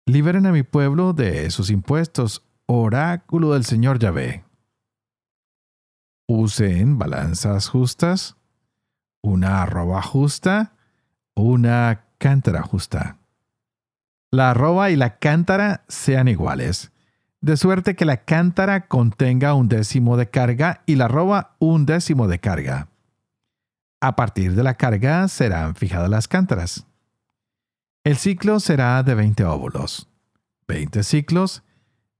Liberen 0.07 0.45
a 0.45 0.51
mi 0.51 0.61
pueblo 0.61 1.13
de 1.13 1.49
sus 1.49 1.71
impuestos, 1.71 2.43
oráculo 2.67 3.53
del 3.53 3.65
Señor 3.65 3.97
Yahvé. 3.97 4.43
Usen 6.27 6.99
balanzas 6.99 7.69
justas, 7.69 8.37
una 9.23 9.63
arroba 9.63 10.03
justa, 10.03 10.73
una 11.33 12.05
cántara 12.19 12.61
justa. 12.61 13.17
La 14.29 14.51
arroba 14.51 14.91
y 14.91 14.95
la 14.95 15.17
cántara 15.17 15.85
sean 15.87 16.27
iguales, 16.27 16.91
de 17.41 17.57
suerte 17.57 17.95
que 17.95 18.05
la 18.05 18.17
cántara 18.17 18.87
contenga 18.87 19.55
un 19.55 19.69
décimo 19.69 20.17
de 20.17 20.29
carga 20.29 20.83
y 20.85 20.97
la 20.97 21.05
arroba 21.05 21.55
un 21.57 21.87
décimo 21.87 22.27
de 22.27 22.37
carga. 22.37 22.89
A 24.01 24.15
partir 24.15 24.53
de 24.53 24.61
la 24.61 24.75
carga 24.75 25.27
serán 25.29 25.73
fijadas 25.73 26.11
las 26.11 26.27
cántaras. 26.27 26.85
El 28.05 28.17
ciclo 28.17 28.59
será 28.59 29.01
de 29.01 29.15
20 29.15 29.45
óvulos, 29.45 30.07
20 30.67 31.01
ciclos, 31.01 31.63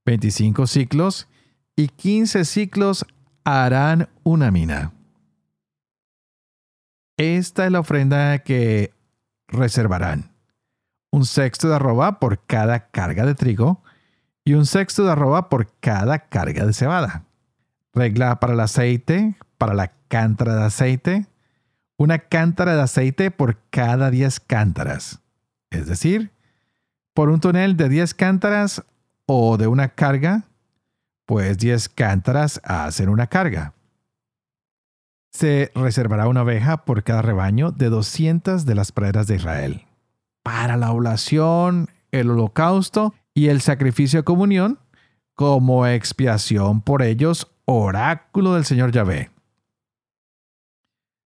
25 0.03 0.65
ciclos 0.65 1.27
y 1.75 1.89
15 1.89 2.43
ciclos 2.43 3.05
harán 3.43 4.09
una 4.23 4.49
mina. 4.49 4.93
Esta 7.17 7.67
es 7.67 7.71
la 7.71 7.81
ofrenda 7.81 8.39
que 8.39 8.95
reservarán. 9.47 10.31
Un 11.11 11.23
sexto 11.23 11.69
de 11.69 11.75
arroba 11.75 12.19
por 12.19 12.43
cada 12.47 12.87
carga 12.87 13.23
de 13.23 13.35
trigo 13.35 13.83
y 14.43 14.55
un 14.55 14.65
sexto 14.65 15.05
de 15.05 15.11
arroba 15.11 15.49
por 15.49 15.71
cada 15.81 16.17
carga 16.29 16.65
de 16.65 16.73
cebada. 16.73 17.25
Regla 17.93 18.39
para 18.39 18.53
el 18.53 18.59
aceite, 18.59 19.35
para 19.59 19.75
la 19.75 19.91
cántara 20.07 20.55
de 20.55 20.63
aceite, 20.63 21.27
una 21.95 22.17
cántara 22.17 22.73
de 22.73 22.81
aceite 22.81 23.29
por 23.29 23.59
cada 23.69 24.09
10 24.09 24.39
cántaras 24.39 25.21
es 25.75 25.87
decir, 25.87 26.31
por 27.13 27.29
un 27.29 27.39
tonel 27.39 27.77
de 27.77 27.89
10 27.89 28.13
cántaras 28.13 28.83
o 29.25 29.57
de 29.57 29.67
una 29.67 29.89
carga, 29.89 30.43
pues 31.25 31.57
10 31.57 31.89
cántaras 31.89 32.61
hacen 32.63 33.09
una 33.09 33.27
carga. 33.27 33.73
Se 35.31 35.71
reservará 35.75 36.27
una 36.27 36.43
oveja 36.43 36.85
por 36.85 37.03
cada 37.03 37.21
rebaño 37.21 37.71
de 37.71 37.89
200 37.89 38.65
de 38.65 38.75
las 38.75 38.91
praderas 38.91 39.27
de 39.27 39.35
Israel. 39.35 39.85
Para 40.43 40.77
la 40.77 40.91
oblación, 40.91 41.89
el 42.11 42.29
holocausto 42.29 43.13
y 43.33 43.47
el 43.47 43.61
sacrificio 43.61 44.19
de 44.19 44.23
comunión, 44.23 44.79
como 45.33 45.85
expiación 45.87 46.81
por 46.81 47.01
ellos, 47.01 47.51
oráculo 47.65 48.53
del 48.53 48.63
Señor 48.63 48.91
Yahvé. 48.91 49.31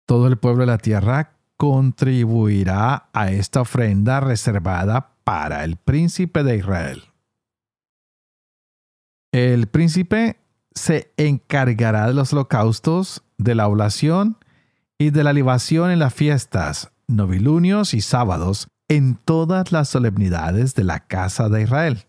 Todo 0.06 0.26
el 0.28 0.38
pueblo 0.38 0.62
de 0.62 0.68
la 0.68 0.78
tierra 0.78 1.32
contribuirá 1.60 3.10
a 3.12 3.32
esta 3.32 3.60
ofrenda 3.60 4.18
reservada 4.20 5.12
para 5.24 5.62
el 5.62 5.76
príncipe 5.76 6.42
de 6.42 6.56
Israel. 6.56 7.02
El 9.30 9.66
príncipe 9.66 10.40
se 10.74 11.12
encargará 11.18 12.06
de 12.06 12.14
los 12.14 12.32
holocaustos, 12.32 13.24
de 13.36 13.54
la 13.54 13.68
oblación 13.68 14.38
y 14.96 15.10
de 15.10 15.22
la 15.22 15.34
libación 15.34 15.90
en 15.90 15.98
las 15.98 16.14
fiestas, 16.14 16.92
novilunios 17.08 17.92
y 17.92 18.00
sábados, 18.00 18.68
en 18.88 19.16
todas 19.16 19.70
las 19.70 19.90
solemnidades 19.90 20.74
de 20.74 20.84
la 20.84 21.00
casa 21.00 21.50
de 21.50 21.60
Israel. 21.64 22.06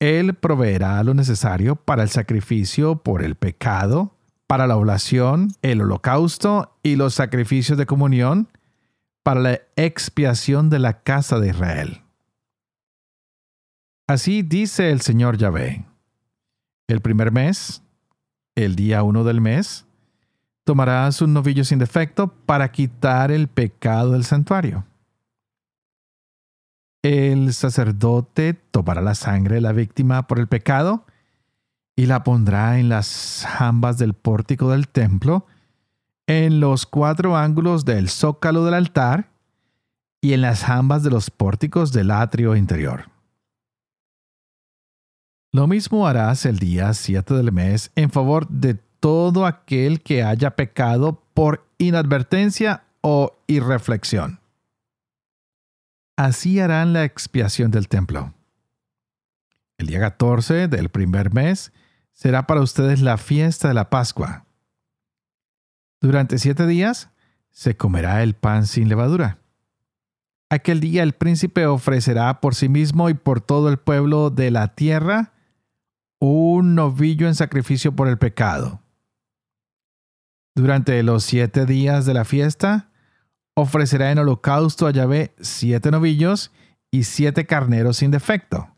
Él 0.00 0.32
proveerá 0.32 1.04
lo 1.04 1.12
necesario 1.12 1.76
para 1.76 2.04
el 2.04 2.08
sacrificio 2.08 3.02
por 3.02 3.22
el 3.22 3.34
pecado, 3.34 4.16
para 4.52 4.66
la 4.66 4.76
oblación, 4.76 5.48
el 5.62 5.80
holocausto 5.80 6.76
y 6.82 6.96
los 6.96 7.14
sacrificios 7.14 7.78
de 7.78 7.86
comunión, 7.86 8.48
para 9.22 9.40
la 9.40 9.60
expiación 9.76 10.68
de 10.68 10.78
la 10.78 11.00
casa 11.00 11.40
de 11.40 11.48
Israel. 11.48 12.02
Así 14.06 14.42
dice 14.42 14.90
el 14.90 15.00
Señor 15.00 15.38
Yahvé. 15.38 15.86
El 16.86 17.00
primer 17.00 17.32
mes, 17.32 17.82
el 18.54 18.76
día 18.76 19.02
uno 19.02 19.24
del 19.24 19.40
mes, 19.40 19.86
tomarás 20.64 21.22
un 21.22 21.32
novillo 21.32 21.64
sin 21.64 21.78
defecto 21.78 22.28
para 22.28 22.70
quitar 22.72 23.30
el 23.30 23.48
pecado 23.48 24.12
del 24.12 24.24
santuario. 24.26 24.84
El 27.02 27.54
sacerdote 27.54 28.52
tomará 28.52 29.00
la 29.00 29.14
sangre 29.14 29.54
de 29.54 29.60
la 29.62 29.72
víctima 29.72 30.26
por 30.26 30.38
el 30.38 30.46
pecado 30.46 31.06
y 31.96 32.06
la 32.06 32.24
pondrá 32.24 32.78
en 32.78 32.88
las 32.88 33.46
jambas 33.48 33.98
del 33.98 34.14
pórtico 34.14 34.70
del 34.70 34.88
templo, 34.88 35.46
en 36.26 36.60
los 36.60 36.86
cuatro 36.86 37.36
ángulos 37.36 37.84
del 37.84 38.08
zócalo 38.08 38.64
del 38.64 38.74
altar 38.74 39.30
y 40.20 40.32
en 40.32 40.40
las 40.40 40.64
jambas 40.64 41.02
de 41.02 41.10
los 41.10 41.30
pórticos 41.30 41.92
del 41.92 42.10
atrio 42.10 42.56
interior. 42.56 43.10
Lo 45.52 45.66
mismo 45.66 46.06
harás 46.06 46.46
el 46.46 46.58
día 46.58 46.94
7 46.94 47.34
del 47.34 47.52
mes 47.52 47.90
en 47.94 48.10
favor 48.10 48.48
de 48.48 48.74
todo 49.00 49.44
aquel 49.44 50.00
que 50.00 50.22
haya 50.22 50.56
pecado 50.56 51.22
por 51.34 51.66
inadvertencia 51.76 52.84
o 53.02 53.36
irreflexión. 53.48 54.40
Así 56.16 56.60
harán 56.60 56.92
la 56.92 57.04
expiación 57.04 57.70
del 57.70 57.88
templo 57.88 58.32
El 59.82 59.88
día 59.88 59.98
14 59.98 60.68
del 60.68 60.90
primer 60.90 61.34
mes 61.34 61.72
será 62.12 62.46
para 62.46 62.60
ustedes 62.60 63.00
la 63.00 63.16
fiesta 63.16 63.66
de 63.66 63.74
la 63.74 63.90
Pascua. 63.90 64.46
Durante 66.00 66.38
siete 66.38 66.68
días 66.68 67.10
se 67.50 67.76
comerá 67.76 68.22
el 68.22 68.34
pan 68.34 68.68
sin 68.68 68.88
levadura. 68.88 69.40
Aquel 70.50 70.78
día 70.78 71.02
el 71.02 71.14
príncipe 71.14 71.66
ofrecerá 71.66 72.40
por 72.40 72.54
sí 72.54 72.68
mismo 72.68 73.10
y 73.10 73.14
por 73.14 73.40
todo 73.40 73.70
el 73.70 73.76
pueblo 73.76 74.30
de 74.30 74.52
la 74.52 74.68
tierra 74.76 75.32
un 76.20 76.76
novillo 76.76 77.26
en 77.26 77.34
sacrificio 77.34 77.90
por 77.90 78.06
el 78.06 78.18
pecado. 78.18 78.82
Durante 80.54 81.02
los 81.02 81.24
siete 81.24 81.66
días 81.66 82.06
de 82.06 82.14
la 82.14 82.24
fiesta, 82.24 82.92
ofrecerá 83.54 84.12
en 84.12 84.20
holocausto 84.20 84.86
a 84.86 84.92
Yahvé 84.92 85.34
siete 85.40 85.90
novillos 85.90 86.52
y 86.92 87.02
siete 87.02 87.46
carneros 87.46 87.96
sin 87.96 88.12
defecto. 88.12 88.71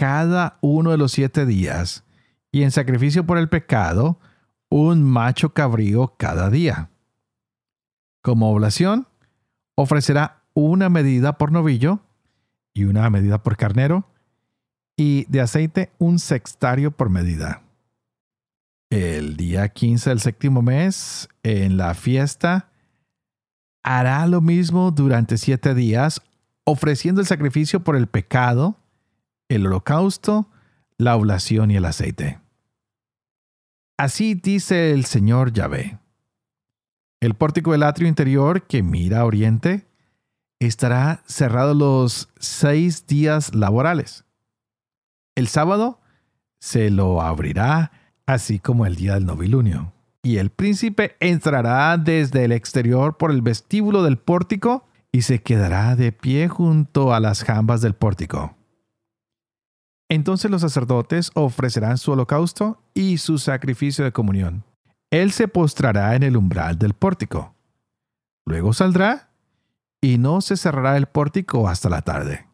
Cada 0.00 0.56
uno 0.62 0.92
de 0.92 0.96
los 0.96 1.12
siete 1.12 1.44
días, 1.44 2.04
y 2.50 2.62
en 2.62 2.70
sacrificio 2.70 3.26
por 3.26 3.36
el 3.36 3.50
pecado, 3.50 4.18
un 4.70 5.02
macho 5.02 5.52
cabrío 5.52 6.14
cada 6.16 6.48
día. 6.48 6.88
Como 8.22 8.50
oblación, 8.50 9.08
ofrecerá 9.74 10.40
una 10.54 10.88
medida 10.88 11.36
por 11.36 11.52
novillo 11.52 12.00
y 12.72 12.84
una 12.84 13.10
medida 13.10 13.42
por 13.42 13.58
carnero, 13.58 14.08
y 14.96 15.26
de 15.28 15.42
aceite 15.42 15.90
un 15.98 16.18
sextario 16.18 16.92
por 16.92 17.10
medida. 17.10 17.60
El 18.88 19.36
día 19.36 19.68
15 19.68 20.08
del 20.08 20.20
séptimo 20.20 20.62
mes, 20.62 21.28
en 21.42 21.76
la 21.76 21.92
fiesta, 21.92 22.70
hará 23.82 24.26
lo 24.26 24.40
mismo 24.40 24.92
durante 24.92 25.36
siete 25.36 25.74
días, 25.74 26.22
ofreciendo 26.64 27.20
el 27.20 27.26
sacrificio 27.26 27.80
por 27.80 27.96
el 27.96 28.06
pecado, 28.06 28.79
el 29.50 29.66
holocausto, 29.66 30.48
la 30.96 31.16
oblación 31.16 31.70
y 31.70 31.76
el 31.76 31.84
aceite. 31.84 32.40
Así 33.98 34.34
dice 34.34 34.92
el 34.92 35.04
Señor 35.04 35.52
Yahvé. 35.52 35.98
El 37.20 37.34
pórtico 37.34 37.72
del 37.72 37.82
atrio 37.82 38.08
interior 38.08 38.66
que 38.66 38.82
mira 38.82 39.20
a 39.20 39.26
oriente 39.26 39.86
estará 40.58 41.22
cerrado 41.26 41.74
los 41.74 42.30
seis 42.38 43.06
días 43.06 43.54
laborales. 43.54 44.24
El 45.34 45.48
sábado 45.48 46.00
se 46.58 46.88
lo 46.88 47.20
abrirá, 47.20 47.92
así 48.24 48.58
como 48.58 48.86
el 48.86 48.96
día 48.96 49.14
del 49.14 49.26
novilunio 49.26 49.92
y 50.22 50.36
el 50.36 50.50
príncipe 50.50 51.16
entrará 51.20 51.96
desde 51.96 52.44
el 52.44 52.52
exterior 52.52 53.16
por 53.16 53.30
el 53.30 53.42
vestíbulo 53.42 54.02
del 54.02 54.18
pórtico 54.18 54.84
y 55.12 55.22
se 55.22 55.42
quedará 55.42 55.96
de 55.96 56.12
pie 56.12 56.48
junto 56.48 57.14
a 57.14 57.20
las 57.20 57.42
jambas 57.42 57.80
del 57.80 57.94
pórtico. 57.94 58.54
Entonces 60.10 60.50
los 60.50 60.62
sacerdotes 60.62 61.30
ofrecerán 61.34 61.96
su 61.96 62.10
holocausto 62.10 62.82
y 62.94 63.18
su 63.18 63.38
sacrificio 63.38 64.04
de 64.04 64.10
comunión. 64.10 64.64
Él 65.12 65.30
se 65.30 65.46
postrará 65.46 66.16
en 66.16 66.24
el 66.24 66.36
umbral 66.36 66.78
del 66.78 66.94
pórtico. 66.94 67.54
Luego 68.44 68.72
saldrá 68.72 69.30
y 70.00 70.18
no 70.18 70.40
se 70.40 70.56
cerrará 70.56 70.96
el 70.96 71.06
pórtico 71.06 71.68
hasta 71.68 71.88
la 71.88 72.02
tarde. 72.02 72.48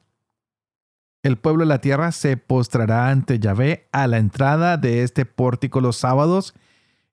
El 1.23 1.38
pueblo 1.38 1.64
de 1.64 1.69
la 1.71 1.81
tierra 1.81 2.12
se 2.12 2.37
postrará 2.37 3.09
ante 3.09 3.38
Yahvé 3.38 3.88
a 3.90 4.07
la 4.07 4.19
entrada 4.19 4.77
de 4.77 5.03
este 5.03 5.25
pórtico 5.25 5.81
los 5.81 5.97
sábados 5.97 6.55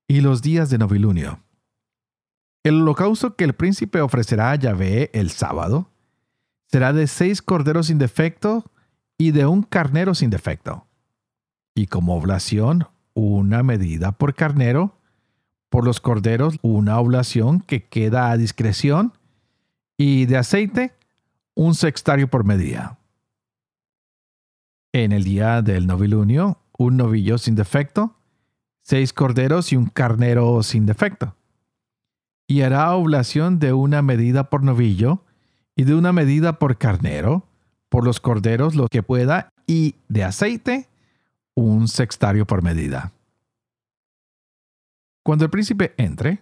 y 0.10 0.19
los 0.19 0.41
días 0.41 0.69
de 0.69 0.77
novilunio. 0.77 1.39
El 2.63 2.82
holocausto 2.82 3.38
que 3.38 3.45
el 3.45 3.53
príncipe 3.53 4.01
ofrecerá 4.01 4.51
a 4.51 4.56
Yahvé 4.56 5.10
el 5.13 5.32
sábado 5.32 5.89
será 6.67 6.91
de 6.91 7.08
seis 7.08 7.41
corderos 7.41 7.88
sin 7.88 7.97
defecto 7.97 8.69
y 9.17 9.32
de 9.32 9.45
un 9.45 9.63
carnero 9.63 10.15
sin 10.15 10.30
defecto. 10.30 10.86
Y 11.76 11.88
como 11.88 12.15
oblación, 12.15 12.88
una 13.13 13.63
medida 13.63 14.12
por 14.12 14.36
carnero, 14.36 14.97
por 15.69 15.86
los 15.86 15.99
corderos, 15.99 16.60
una 16.62 16.99
oblación 16.99 17.60
que 17.60 17.86
queda 17.86 18.30
a 18.30 18.38
discreción, 18.38 19.13
y 19.97 20.26
de 20.26 20.38
aceite, 20.38 20.93
un 21.56 21.76
sextario 21.76 22.28
por 22.28 22.43
medida. 22.43 22.99
En 24.91 25.12
el 25.12 25.23
día 25.23 25.62
del 25.62 25.88
novilunio, 25.88 26.60
un 26.78 26.97
novillo 26.97 27.38
sin 27.38 27.56
defecto, 27.56 28.15
seis 28.84 29.13
corderos 29.13 29.71
y 29.71 29.76
un 29.76 29.88
carnero 29.88 30.62
sin 30.62 30.86
defecto. 30.86 31.36
Y 32.47 32.62
hará 32.62 32.93
oblación 32.93 33.60
de 33.60 33.73
una 33.73 34.02
medida 34.02 34.49
por 34.49 34.63
novillo 34.63 35.23
y 35.76 35.86
de 35.86 35.95
una 35.95 36.13
medida 36.13 36.60
por 36.60 36.78
carnero, 36.78 37.47
por 37.93 38.06
los 38.06 38.19
corderos 38.19 38.73
lo 38.73 38.88
que 38.88 39.03
pueda, 39.03 39.53
y 39.67 39.93
de 40.08 40.23
aceite 40.23 40.89
un 41.53 41.88
sextario 41.88 42.47
por 42.47 42.63
medida. 42.63 43.12
Cuando 45.23 45.45
el 45.45 45.51
príncipe 45.51 45.93
entre, 45.97 46.41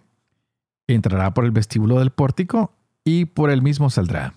entrará 0.86 1.34
por 1.34 1.44
el 1.44 1.50
vestíbulo 1.50 1.98
del 1.98 2.10
pórtico 2.10 2.72
y 3.04 3.26
por 3.26 3.50
el 3.50 3.60
mismo 3.60 3.90
saldrá. 3.90 4.32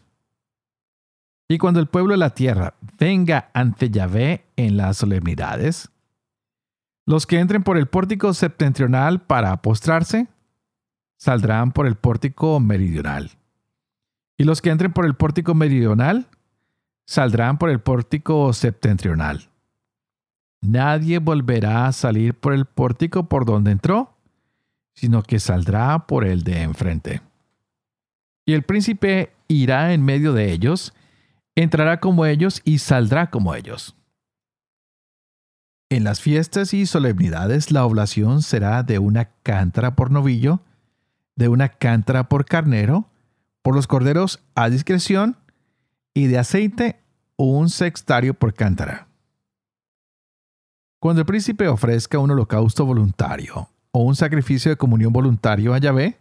Y 1.48 1.58
cuando 1.58 1.80
el 1.80 1.88
pueblo 1.88 2.12
de 2.12 2.18
la 2.18 2.32
tierra 2.32 2.74
venga 3.00 3.50
ante 3.54 3.90
Yahvé 3.90 4.44
en 4.58 4.76
las 4.76 4.98
solemnidades, 4.98 5.92
los 7.06 7.26
que 7.26 7.40
entren 7.40 7.64
por 7.64 7.78
el 7.78 7.88
pórtico 7.88 8.34
septentrional 8.34 9.22
para 9.22 9.62
postrarse, 9.62 10.28
saldrán 11.16 11.72
por 11.72 11.88
el 11.88 11.96
pórtico 11.96 12.60
meridional. 12.60 13.32
Y 14.38 14.44
los 14.44 14.62
que 14.62 14.70
entren 14.70 14.92
por 14.92 15.06
el 15.06 15.16
pórtico 15.16 15.56
meridional, 15.56 16.28
saldrán 17.06 17.58
por 17.58 17.70
el 17.70 17.80
pórtico 17.80 18.52
septentrional. 18.54 19.50
Nadie 20.62 21.20
volverá 21.20 21.88
a 21.88 21.92
salir 21.92 22.34
por 22.34 22.54
el 22.54 22.66
pórtico 22.66 23.30
por 23.30 23.46
donde 23.46 23.72
entró, 23.72 24.18
sino 24.94 25.22
que 25.22 25.40
saldrá 25.40 26.08
por 26.08 26.26
el 26.26 26.44
de 26.44 26.64
enfrente. 26.64 27.22
Y 28.46 28.54
el 28.54 28.64
príncipe 28.64 29.34
irá 29.48 29.94
en 29.94 30.04
medio 30.04 30.34
de 30.34 30.52
ellos, 30.52 30.94
entrará 31.56 32.00
como 32.00 32.26
ellos 32.26 32.62
y 32.64 32.80
saldrá 32.80 33.30
como 33.30 33.54
ellos. 33.54 33.96
En 35.90 36.04
las 36.04 36.20
fiestas 36.20 36.74
y 36.74 36.86
solemnidades 36.88 37.72
la 37.72 37.86
oblación 37.86 38.42
será 38.42 38.82
de 38.82 38.98
una 38.98 39.26
cántara 39.44 39.96
por 39.96 40.10
novillo, 40.10 40.62
de 41.36 41.48
una 41.48 41.70
cántara 41.70 42.28
por 42.28 42.46
carnero, 42.46 43.08
por 43.62 43.76
los 43.76 43.88
corderos 43.88 44.40
a 44.56 44.70
discreción, 44.70 45.38
y 46.16 46.26
de 46.26 46.40
aceite 46.40 47.00
un 47.38 47.70
sextario 47.70 48.34
por 48.34 48.56
cántara. 48.56 49.08
Cuando 51.00 51.22
el 51.22 51.28
príncipe 51.28 51.68
ofrezca 51.68 52.18
un 52.18 52.32
holocausto 52.32 52.88
voluntario 52.88 53.70
o 53.92 54.00
un 54.00 54.16
sacrificio 54.16 54.72
de 54.72 54.78
comunión 54.78 55.14
voluntario 55.14 55.76
a 55.76 55.78
Yahvé, 55.78 56.18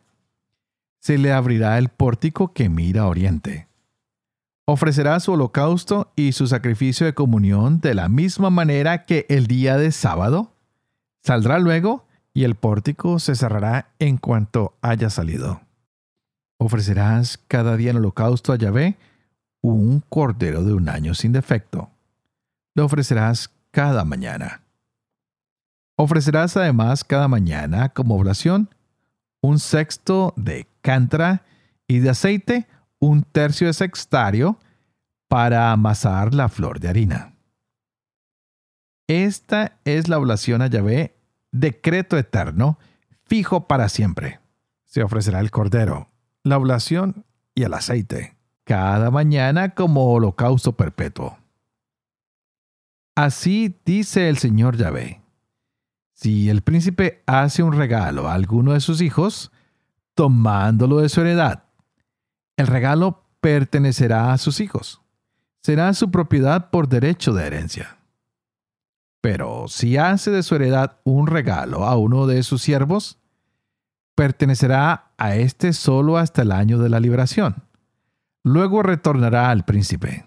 se 1.00 1.16
le 1.16 1.32
abrirá 1.32 1.78
el 1.78 1.88
pórtico 1.88 2.52
que 2.52 2.68
mira 2.68 3.02
a 3.02 3.08
oriente 3.08 3.68
ofrecerá 4.66 5.20
su 5.20 5.32
holocausto 5.32 6.12
y 6.16 6.32
su 6.32 6.46
sacrificio 6.46 7.06
de 7.06 7.14
comunión 7.14 7.80
de 7.80 7.94
la 7.94 8.08
misma 8.08 8.50
manera 8.50 9.04
que 9.04 9.26
el 9.28 9.46
día 9.46 9.76
de 9.76 9.92
sábado. 9.92 10.52
Saldrá 11.22 11.58
luego 11.58 12.06
y 12.32 12.44
el 12.44 12.54
pórtico 12.54 13.18
se 13.18 13.34
cerrará 13.34 13.90
en 13.98 14.16
cuanto 14.16 14.76
haya 14.80 15.10
salido. 15.10 15.60
Ofrecerás 16.58 17.38
cada 17.48 17.76
día 17.76 17.90
en 17.90 17.98
holocausto 17.98 18.52
a 18.52 18.56
Yahvé 18.56 18.96
un 19.72 20.00
cordero 20.10 20.62
de 20.62 20.74
un 20.74 20.90
año 20.90 21.14
sin 21.14 21.32
defecto. 21.32 21.90
Lo 22.74 22.84
ofrecerás 22.84 23.50
cada 23.70 24.04
mañana. 24.04 24.60
Ofrecerás 25.96 26.56
además 26.56 27.02
cada 27.02 27.28
mañana 27.28 27.88
como 27.88 28.16
oblación 28.16 28.68
un 29.40 29.58
sexto 29.58 30.34
de 30.36 30.66
cántara 30.82 31.44
y 31.86 32.00
de 32.00 32.10
aceite 32.10 32.66
un 32.98 33.22
tercio 33.22 33.66
de 33.66 33.72
sextario 33.72 34.58
para 35.28 35.72
amasar 35.72 36.34
la 36.34 36.50
flor 36.50 36.78
de 36.78 36.88
harina. 36.88 37.34
Esta 39.06 39.78
es 39.84 40.08
la 40.08 40.18
oblación 40.18 40.60
a 40.60 40.66
Yahvé, 40.66 41.16
decreto 41.52 42.18
eterno, 42.18 42.78
fijo 43.24 43.66
para 43.66 43.88
siempre. 43.88 44.40
Se 44.84 45.02
ofrecerá 45.02 45.40
el 45.40 45.50
cordero, 45.50 46.10
la 46.42 46.58
oblación 46.58 47.24
y 47.54 47.62
el 47.62 47.74
aceite, 47.74 48.33
cada 48.64 49.10
mañana 49.10 49.74
como 49.74 50.12
holocausto 50.12 50.72
perpetuo. 50.72 51.38
Así 53.14 53.78
dice 53.84 54.28
el 54.28 54.38
Señor 54.38 54.76
Yahvé. 54.76 55.22
Si 56.14 56.48
el 56.48 56.62
príncipe 56.62 57.22
hace 57.26 57.62
un 57.62 57.74
regalo 57.74 58.28
a 58.28 58.34
alguno 58.34 58.72
de 58.72 58.80
sus 58.80 59.00
hijos, 59.00 59.52
tomándolo 60.14 60.98
de 60.98 61.08
su 61.08 61.20
heredad, 61.20 61.64
el 62.56 62.66
regalo 62.66 63.24
pertenecerá 63.40 64.32
a 64.32 64.38
sus 64.38 64.60
hijos. 64.60 65.00
Será 65.62 65.92
su 65.94 66.10
propiedad 66.10 66.70
por 66.70 66.88
derecho 66.88 67.32
de 67.32 67.46
herencia. 67.46 67.98
Pero 69.20 69.68
si 69.68 69.96
hace 69.96 70.30
de 70.30 70.42
su 70.42 70.54
heredad 70.54 70.98
un 71.04 71.26
regalo 71.26 71.84
a 71.84 71.96
uno 71.96 72.26
de 72.26 72.42
sus 72.42 72.62
siervos, 72.62 73.18
pertenecerá 74.14 75.12
a 75.16 75.36
éste 75.36 75.72
solo 75.72 76.18
hasta 76.18 76.42
el 76.42 76.52
año 76.52 76.78
de 76.78 76.88
la 76.88 77.00
liberación. 77.00 77.64
Luego 78.44 78.82
retornará 78.82 79.50
al 79.50 79.64
príncipe. 79.64 80.26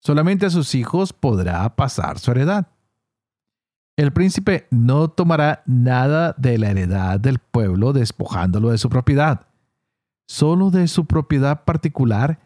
Solamente 0.00 0.46
a 0.46 0.50
sus 0.50 0.74
hijos 0.74 1.12
podrá 1.12 1.76
pasar 1.76 2.18
su 2.18 2.32
heredad. 2.32 2.66
El 3.96 4.12
príncipe 4.12 4.66
no 4.70 5.08
tomará 5.08 5.62
nada 5.64 6.34
de 6.38 6.58
la 6.58 6.70
heredad 6.70 7.20
del 7.20 7.38
pueblo 7.38 7.92
despojándolo 7.92 8.70
de 8.70 8.78
su 8.78 8.90
propiedad. 8.90 9.46
Solo 10.26 10.70
de 10.70 10.88
su 10.88 11.06
propiedad 11.06 11.64
particular 11.64 12.40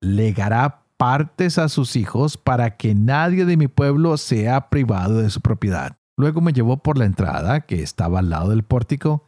legará 0.00 0.82
partes 0.98 1.56
a 1.56 1.70
sus 1.70 1.96
hijos 1.96 2.36
para 2.36 2.76
que 2.76 2.94
nadie 2.94 3.46
de 3.46 3.56
mi 3.56 3.68
pueblo 3.68 4.18
sea 4.18 4.68
privado 4.68 5.22
de 5.22 5.30
su 5.30 5.40
propiedad. 5.40 5.96
Luego 6.18 6.42
me 6.42 6.52
llevó 6.52 6.82
por 6.82 6.98
la 6.98 7.06
entrada, 7.06 7.60
que 7.60 7.82
estaba 7.82 8.18
al 8.18 8.28
lado 8.28 8.50
del 8.50 8.62
pórtico, 8.62 9.24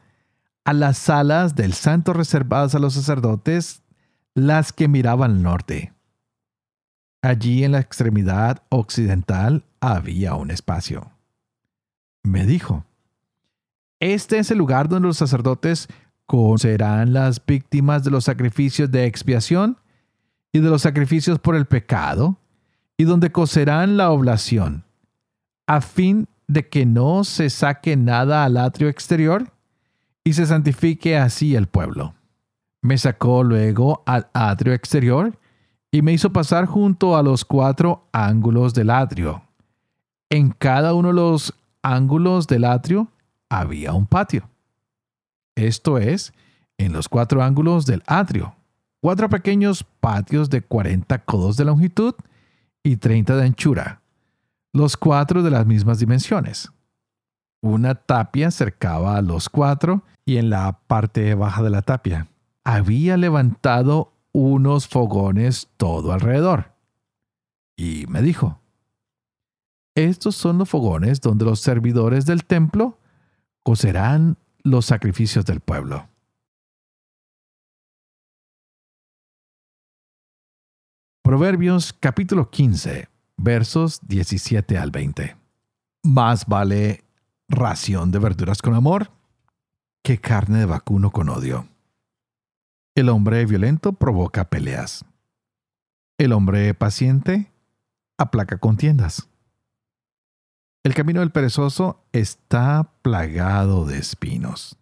a 0.64 0.74
las 0.74 0.98
salas 0.98 1.54
del 1.54 1.72
santo 1.72 2.12
reservadas 2.12 2.74
a 2.74 2.78
los 2.78 2.92
sacerdotes, 2.92 3.81
las 4.34 4.72
que 4.72 4.88
miraban 4.88 5.32
al 5.32 5.42
norte. 5.42 5.92
Allí 7.22 7.64
en 7.64 7.72
la 7.72 7.80
extremidad 7.80 8.62
occidental 8.68 9.64
había 9.80 10.34
un 10.34 10.50
espacio. 10.50 11.12
Me 12.22 12.46
dijo, 12.46 12.84
este 14.00 14.38
es 14.38 14.50
el 14.50 14.58
lugar 14.58 14.88
donde 14.88 15.08
los 15.08 15.18
sacerdotes 15.18 15.88
conocerán 16.26 17.12
las 17.12 17.44
víctimas 17.44 18.02
de 18.04 18.10
los 18.10 18.24
sacrificios 18.24 18.90
de 18.90 19.06
expiación 19.06 19.78
y 20.52 20.60
de 20.60 20.68
los 20.68 20.82
sacrificios 20.82 21.38
por 21.38 21.56
el 21.56 21.66
pecado, 21.66 22.38
y 22.96 23.04
donde 23.04 23.32
cocerán 23.32 23.96
la 23.96 24.10
oblación, 24.10 24.84
a 25.66 25.80
fin 25.80 26.28
de 26.46 26.68
que 26.68 26.84
no 26.84 27.24
se 27.24 27.48
saque 27.48 27.96
nada 27.96 28.44
al 28.44 28.56
atrio 28.56 28.88
exterior 28.88 29.52
y 30.24 30.34
se 30.34 30.46
santifique 30.46 31.16
así 31.16 31.54
el 31.54 31.66
pueblo. 31.66 32.14
Me 32.82 32.98
sacó 32.98 33.44
luego 33.44 34.02
al 34.06 34.28
atrio 34.34 34.74
exterior 34.74 35.38
y 35.92 36.02
me 36.02 36.12
hizo 36.12 36.32
pasar 36.32 36.66
junto 36.66 37.16
a 37.16 37.22
los 37.22 37.44
cuatro 37.44 38.08
ángulos 38.12 38.74
del 38.74 38.90
atrio. 38.90 39.42
En 40.30 40.50
cada 40.50 40.92
uno 40.92 41.08
de 41.08 41.14
los 41.14 41.54
ángulos 41.82 42.48
del 42.48 42.64
atrio 42.64 43.06
había 43.48 43.92
un 43.92 44.06
patio. 44.06 44.48
Esto 45.54 45.98
es, 45.98 46.32
en 46.76 46.92
los 46.92 47.08
cuatro 47.08 47.42
ángulos 47.44 47.86
del 47.86 48.02
atrio, 48.06 48.56
cuatro 49.00 49.28
pequeños 49.28 49.84
patios 50.00 50.50
de 50.50 50.62
40 50.62 51.24
codos 51.24 51.56
de 51.56 51.66
longitud 51.66 52.14
y 52.82 52.96
30 52.96 53.36
de 53.36 53.44
anchura, 53.44 54.00
los 54.72 54.96
cuatro 54.96 55.44
de 55.44 55.50
las 55.50 55.66
mismas 55.66 56.00
dimensiones. 56.00 56.72
Una 57.60 57.94
tapia 57.94 58.50
cercaba 58.50 59.18
a 59.18 59.22
los 59.22 59.48
cuatro 59.48 60.02
y 60.24 60.38
en 60.38 60.50
la 60.50 60.80
parte 60.88 61.36
baja 61.36 61.62
de 61.62 61.70
la 61.70 61.82
tapia 61.82 62.26
había 62.64 63.16
levantado 63.16 64.12
unos 64.32 64.88
fogones 64.88 65.68
todo 65.76 66.12
alrededor. 66.12 66.72
Y 67.76 68.06
me 68.08 68.22
dijo, 68.22 68.60
estos 69.94 70.36
son 70.36 70.58
los 70.58 70.68
fogones 70.68 71.20
donde 71.20 71.44
los 71.44 71.60
servidores 71.60 72.24
del 72.24 72.44
templo 72.44 72.98
cocerán 73.62 74.38
los 74.62 74.86
sacrificios 74.86 75.44
del 75.44 75.60
pueblo. 75.60 76.08
Proverbios 81.22 81.92
capítulo 81.92 82.50
15, 82.50 83.08
versos 83.36 84.00
17 84.06 84.76
al 84.76 84.90
20. 84.90 85.36
Más 86.04 86.46
vale 86.46 87.04
ración 87.48 88.10
de 88.10 88.18
verduras 88.18 88.60
con 88.60 88.74
amor 88.74 89.10
que 90.02 90.18
carne 90.18 90.58
de 90.58 90.66
vacuno 90.66 91.10
con 91.10 91.28
odio. 91.28 91.71
El 92.94 93.08
hombre 93.08 93.46
violento 93.46 93.94
provoca 93.94 94.50
peleas. 94.50 95.04
El 96.18 96.32
hombre 96.32 96.74
paciente 96.74 97.50
aplaca 98.18 98.58
contiendas. 98.58 99.28
El 100.84 100.94
camino 100.94 101.20
del 101.20 101.30
perezoso 101.30 102.04
está 102.12 102.92
plagado 103.00 103.86
de 103.86 103.96
espinos. 103.96 104.76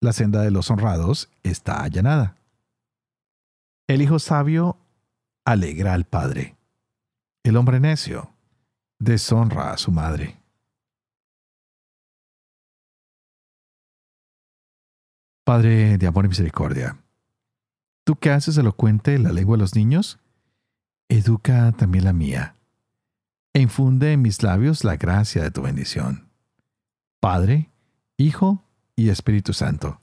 La 0.00 0.12
senda 0.12 0.42
de 0.42 0.52
los 0.52 0.70
honrados 0.70 1.28
está 1.42 1.82
allanada. 1.82 2.36
El 3.88 4.02
hijo 4.02 4.20
sabio 4.20 4.78
alegra 5.44 5.94
al 5.94 6.04
padre. 6.04 6.56
El 7.42 7.56
hombre 7.56 7.80
necio 7.80 8.30
deshonra 9.00 9.72
a 9.72 9.78
su 9.78 9.90
madre. 9.90 10.36
Padre 15.44 15.96
de 15.98 16.06
amor 16.06 16.24
y 16.24 16.28
misericordia, 16.28 16.98
tú 18.06 18.14
que 18.14 18.30
haces 18.30 18.56
elocuente 18.56 19.18
la 19.18 19.32
lengua 19.32 19.56
de 19.56 19.62
los 19.62 19.74
niños, 19.74 20.20
educa 21.08 21.72
también 21.72 22.04
la 22.04 22.12
mía, 22.12 22.54
e 23.52 23.60
infunde 23.60 24.12
en 24.12 24.22
mis 24.22 24.44
labios 24.44 24.84
la 24.84 24.96
gracia 24.96 25.42
de 25.42 25.50
tu 25.50 25.62
bendición. 25.62 26.28
Padre, 27.18 27.68
Hijo 28.16 28.62
y 28.94 29.08
Espíritu 29.08 29.52
Santo. 29.52 30.00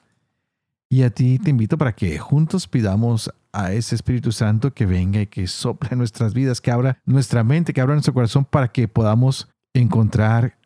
Y 0.90 1.04
a 1.04 1.12
ti 1.12 1.40
te 1.40 1.50
invito 1.50 1.78
para 1.78 1.96
que 1.96 2.20
juntos 2.20 2.68
pidamos 2.68 3.34
a 3.54 3.72
ese 3.72 3.96
Espíritu 3.96 4.34
Santo 4.34 4.74
que 4.74 4.86
venga 4.86 5.22
y 5.22 5.28
que 5.28 5.48
sople 5.48 5.90
en 5.94 6.00
nuestras 6.00 6.34
vidas, 6.34 6.60
que 6.60 6.72
abra 6.72 7.00
nuestra 7.06 7.46
mente, 7.46 7.72
que 7.72 7.80
abra 7.80 7.96
nuestro 7.96 8.14
corazón 8.14 8.44
para 8.44 8.68
que 8.68 8.90
podamos 8.90 9.48
encontrar 9.74 10.58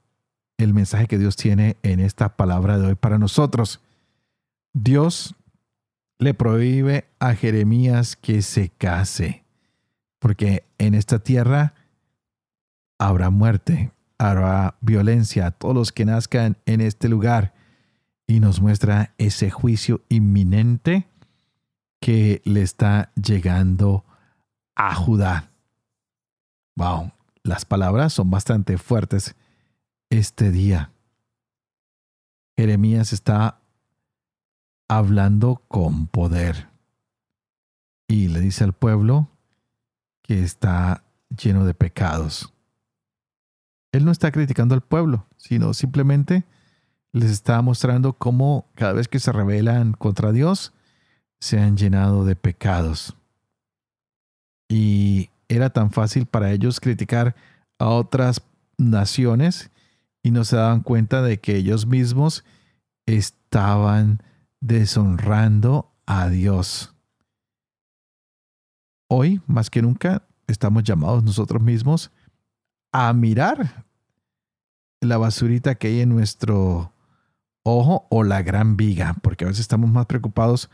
el 0.58 0.74
mensaje 0.74 1.06
que 1.06 1.20
Dios 1.20 1.36
tiene 1.36 1.78
en 1.84 2.00
esta 2.00 2.36
palabra 2.36 2.80
de 2.80 2.88
hoy 2.88 2.96
para 2.96 3.20
nosotros. 3.20 3.80
Dios 4.74 5.36
le 6.20 6.34
prohíbe 6.34 7.10
a 7.20 7.36
Jeremías 7.36 8.16
que 8.16 8.42
se 8.42 8.70
case, 8.70 9.44
porque 10.20 10.66
en 10.78 10.96
esta 10.96 11.20
tierra 11.20 11.74
habrá 12.98 13.30
muerte, 13.30 13.92
habrá 14.18 14.76
violencia 14.82 15.48
a 15.48 15.52
todos 15.52 15.76
los 15.76 15.92
que 15.92 16.06
nazcan 16.06 16.58
en 16.66 16.82
este 16.82 17.10
lugar, 17.10 17.54
y 18.26 18.40
nos 18.42 18.60
muestra 18.60 19.14
ese 19.18 19.50
juicio 19.50 20.02
inminente 20.10 21.08
que 22.02 22.42
le 22.44 22.62
está 22.62 23.12
llegando 23.16 24.04
a 24.76 24.94
Judá. 24.94 25.52
Wow, 26.76 27.12
las 27.44 27.66
palabras 27.66 28.14
son 28.14 28.30
bastante 28.30 28.78
fuertes 28.78 29.36
este 30.10 30.52
día. 30.52 30.92
Jeremías 32.58 33.14
está 33.14 33.62
hablando 34.88 35.62
con 35.68 36.08
poder. 36.08 36.68
Y 38.08 38.30
le 38.30 38.40
dice 38.40 38.64
al 38.64 38.74
pueblo 38.74 39.28
que 40.22 40.44
está 40.44 41.04
lleno 41.30 41.66
de 41.66 41.74
pecados. 41.74 42.54
Él 43.92 44.06
no 44.06 44.12
está 44.12 44.32
criticando 44.32 44.76
al 44.76 44.82
pueblo, 44.82 45.28
sino 45.38 45.74
simplemente 45.74 46.46
les 47.12 47.32
está 47.32 47.62
mostrando 47.62 48.14
cómo 48.14 48.68
cada 48.76 48.94
vez 48.94 49.08
que 49.08 49.20
se 49.20 49.32
rebelan 49.32 49.94
contra 49.94 50.32
Dios, 50.32 50.74
se 51.40 51.60
han 51.60 51.78
llenado 51.78 52.26
de 52.26 52.36
pecados. 52.36 53.16
Y 54.70 55.30
era 55.48 55.70
tan 55.70 55.92
fácil 55.92 56.26
para 56.26 56.52
ellos 56.52 56.80
criticar 56.80 57.36
a 57.80 57.88
otras 57.88 58.42
naciones 58.78 59.72
y 60.24 60.32
no 60.32 60.44
se 60.44 60.58
daban 60.58 60.82
cuenta 60.82 61.22
de 61.22 61.40
que 61.40 61.56
ellos 61.56 61.86
mismos 61.86 62.44
estaban 63.06 64.22
deshonrando 64.62 65.92
a 66.06 66.30
Dios. 66.30 66.94
Hoy, 69.10 69.42
más 69.48 69.70
que 69.70 69.82
nunca, 69.82 70.28
estamos 70.48 70.84
llamados 70.84 71.24
nosotros 71.24 71.62
mismos 71.62 72.12
a 72.92 73.14
mirar 73.14 73.86
la 75.02 75.18
basurita 75.18 75.76
que 75.76 75.88
hay 75.88 76.02
en 76.02 76.10
nuestro 76.10 76.92
ojo 77.64 78.08
o 78.10 78.24
la 78.24 78.42
gran 78.42 78.78
viga, 78.78 79.16
porque 79.22 79.46
a 79.46 79.48
veces 79.48 79.62
estamos 79.62 79.90
más 79.90 80.06
preocupados 80.06 80.70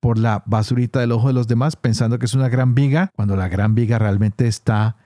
por 0.00 0.18
la 0.18 0.42
basurita 0.46 0.98
del 1.00 1.12
ojo 1.12 1.28
de 1.28 1.34
los 1.34 1.46
demás 1.46 1.76
pensando 1.76 2.18
que 2.18 2.26
es 2.26 2.34
una 2.34 2.48
gran 2.48 2.74
viga, 2.74 3.12
cuando 3.14 3.36
la 3.36 3.48
gran 3.48 3.74
viga 3.74 3.98
realmente 3.98 4.48
está 4.48 4.96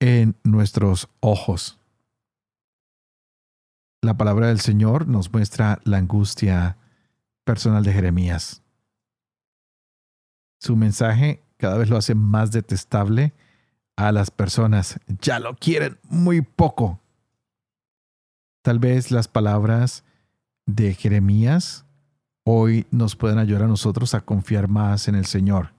en 0.00 0.34
nuestros 0.42 1.08
ojos. 1.20 1.78
La 4.02 4.16
palabra 4.16 4.48
del 4.48 4.58
Señor 4.58 5.06
nos 5.06 5.32
muestra 5.32 5.78
la 5.84 5.98
angustia 5.98 6.76
personal 7.44 7.84
de 7.84 7.92
Jeremías. 7.92 8.62
Su 10.60 10.76
mensaje 10.76 11.42
cada 11.56 11.76
vez 11.76 11.88
lo 11.88 11.96
hace 11.96 12.14
más 12.14 12.52
detestable 12.52 13.32
a 13.96 14.12
las 14.12 14.30
personas. 14.30 14.98
Ya 15.20 15.38
lo 15.38 15.56
quieren 15.56 15.98
muy 16.08 16.42
poco. 16.42 17.00
Tal 18.62 18.78
vez 18.78 19.10
las 19.10 19.28
palabras 19.28 20.04
de 20.66 20.94
Jeremías 20.94 21.84
hoy 22.44 22.86
nos 22.90 23.16
pueden 23.16 23.38
ayudar 23.38 23.64
a 23.64 23.68
nosotros 23.68 24.14
a 24.14 24.20
confiar 24.20 24.68
más 24.68 25.08
en 25.08 25.14
el 25.14 25.26
Señor. 25.26 25.72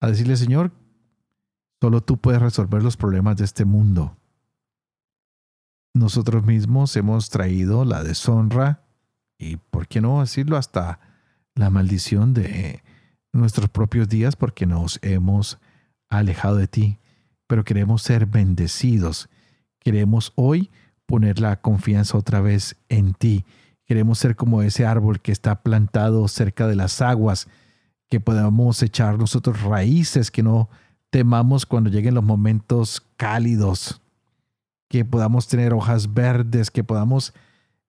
A 0.00 0.08
decirle, 0.08 0.36
Señor, 0.36 0.72
solo 1.80 2.02
tú 2.02 2.18
puedes 2.18 2.42
resolver 2.42 2.82
los 2.82 2.96
problemas 2.96 3.36
de 3.36 3.44
este 3.44 3.64
mundo. 3.64 4.16
Nosotros 5.94 6.44
mismos 6.44 6.96
hemos 6.96 7.30
traído 7.30 7.84
la 7.84 8.02
deshonra 8.02 8.82
y, 9.38 9.56
¿por 9.56 9.88
qué 9.88 10.00
no 10.00 10.20
decirlo? 10.20 10.56
Hasta 10.56 11.00
la 11.54 11.70
maldición 11.70 12.34
de 12.34 12.82
nuestros 13.32 13.68
propios 13.68 14.08
días 14.08 14.36
porque 14.36 14.66
nos 14.66 14.98
hemos 15.02 15.58
alejado 16.08 16.56
de 16.56 16.68
ti. 16.68 16.98
pero 17.46 17.62
queremos 17.62 18.02
ser 18.02 18.24
bendecidos. 18.24 19.28
Queremos 19.78 20.32
hoy 20.34 20.70
poner 21.06 21.40
la 21.40 21.60
confianza 21.60 22.16
otra 22.16 22.40
vez 22.40 22.76
en 22.88 23.12
ti. 23.12 23.44
Queremos 23.84 24.18
ser 24.18 24.34
como 24.34 24.62
ese 24.62 24.86
árbol 24.86 25.20
que 25.20 25.30
está 25.30 25.62
plantado 25.62 26.26
cerca 26.26 26.66
de 26.66 26.74
las 26.74 27.02
aguas, 27.02 27.46
que 28.08 28.18
podamos 28.18 28.82
echar 28.82 29.18
nosotros 29.18 29.62
raíces, 29.62 30.30
que 30.30 30.42
no 30.42 30.70
temamos 31.10 31.66
cuando 31.66 31.90
lleguen 31.90 32.14
los 32.14 32.24
momentos 32.24 33.02
cálidos, 33.16 34.00
que 34.88 35.04
podamos 35.04 35.46
tener 35.46 35.74
hojas 35.74 36.14
verdes, 36.14 36.70
que 36.70 36.82
podamos 36.82 37.34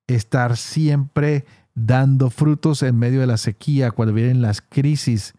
estar 0.08 0.58
siempre 0.58 1.46
dando 1.74 2.30
frutos 2.30 2.84
en 2.84 2.98
medio 2.98 3.20
de 3.22 3.28
la 3.28 3.38
sequía, 3.38 3.92
cuando 3.92 4.14
vienen 4.14 4.42
las 4.42 4.62
crisis, 4.62 5.34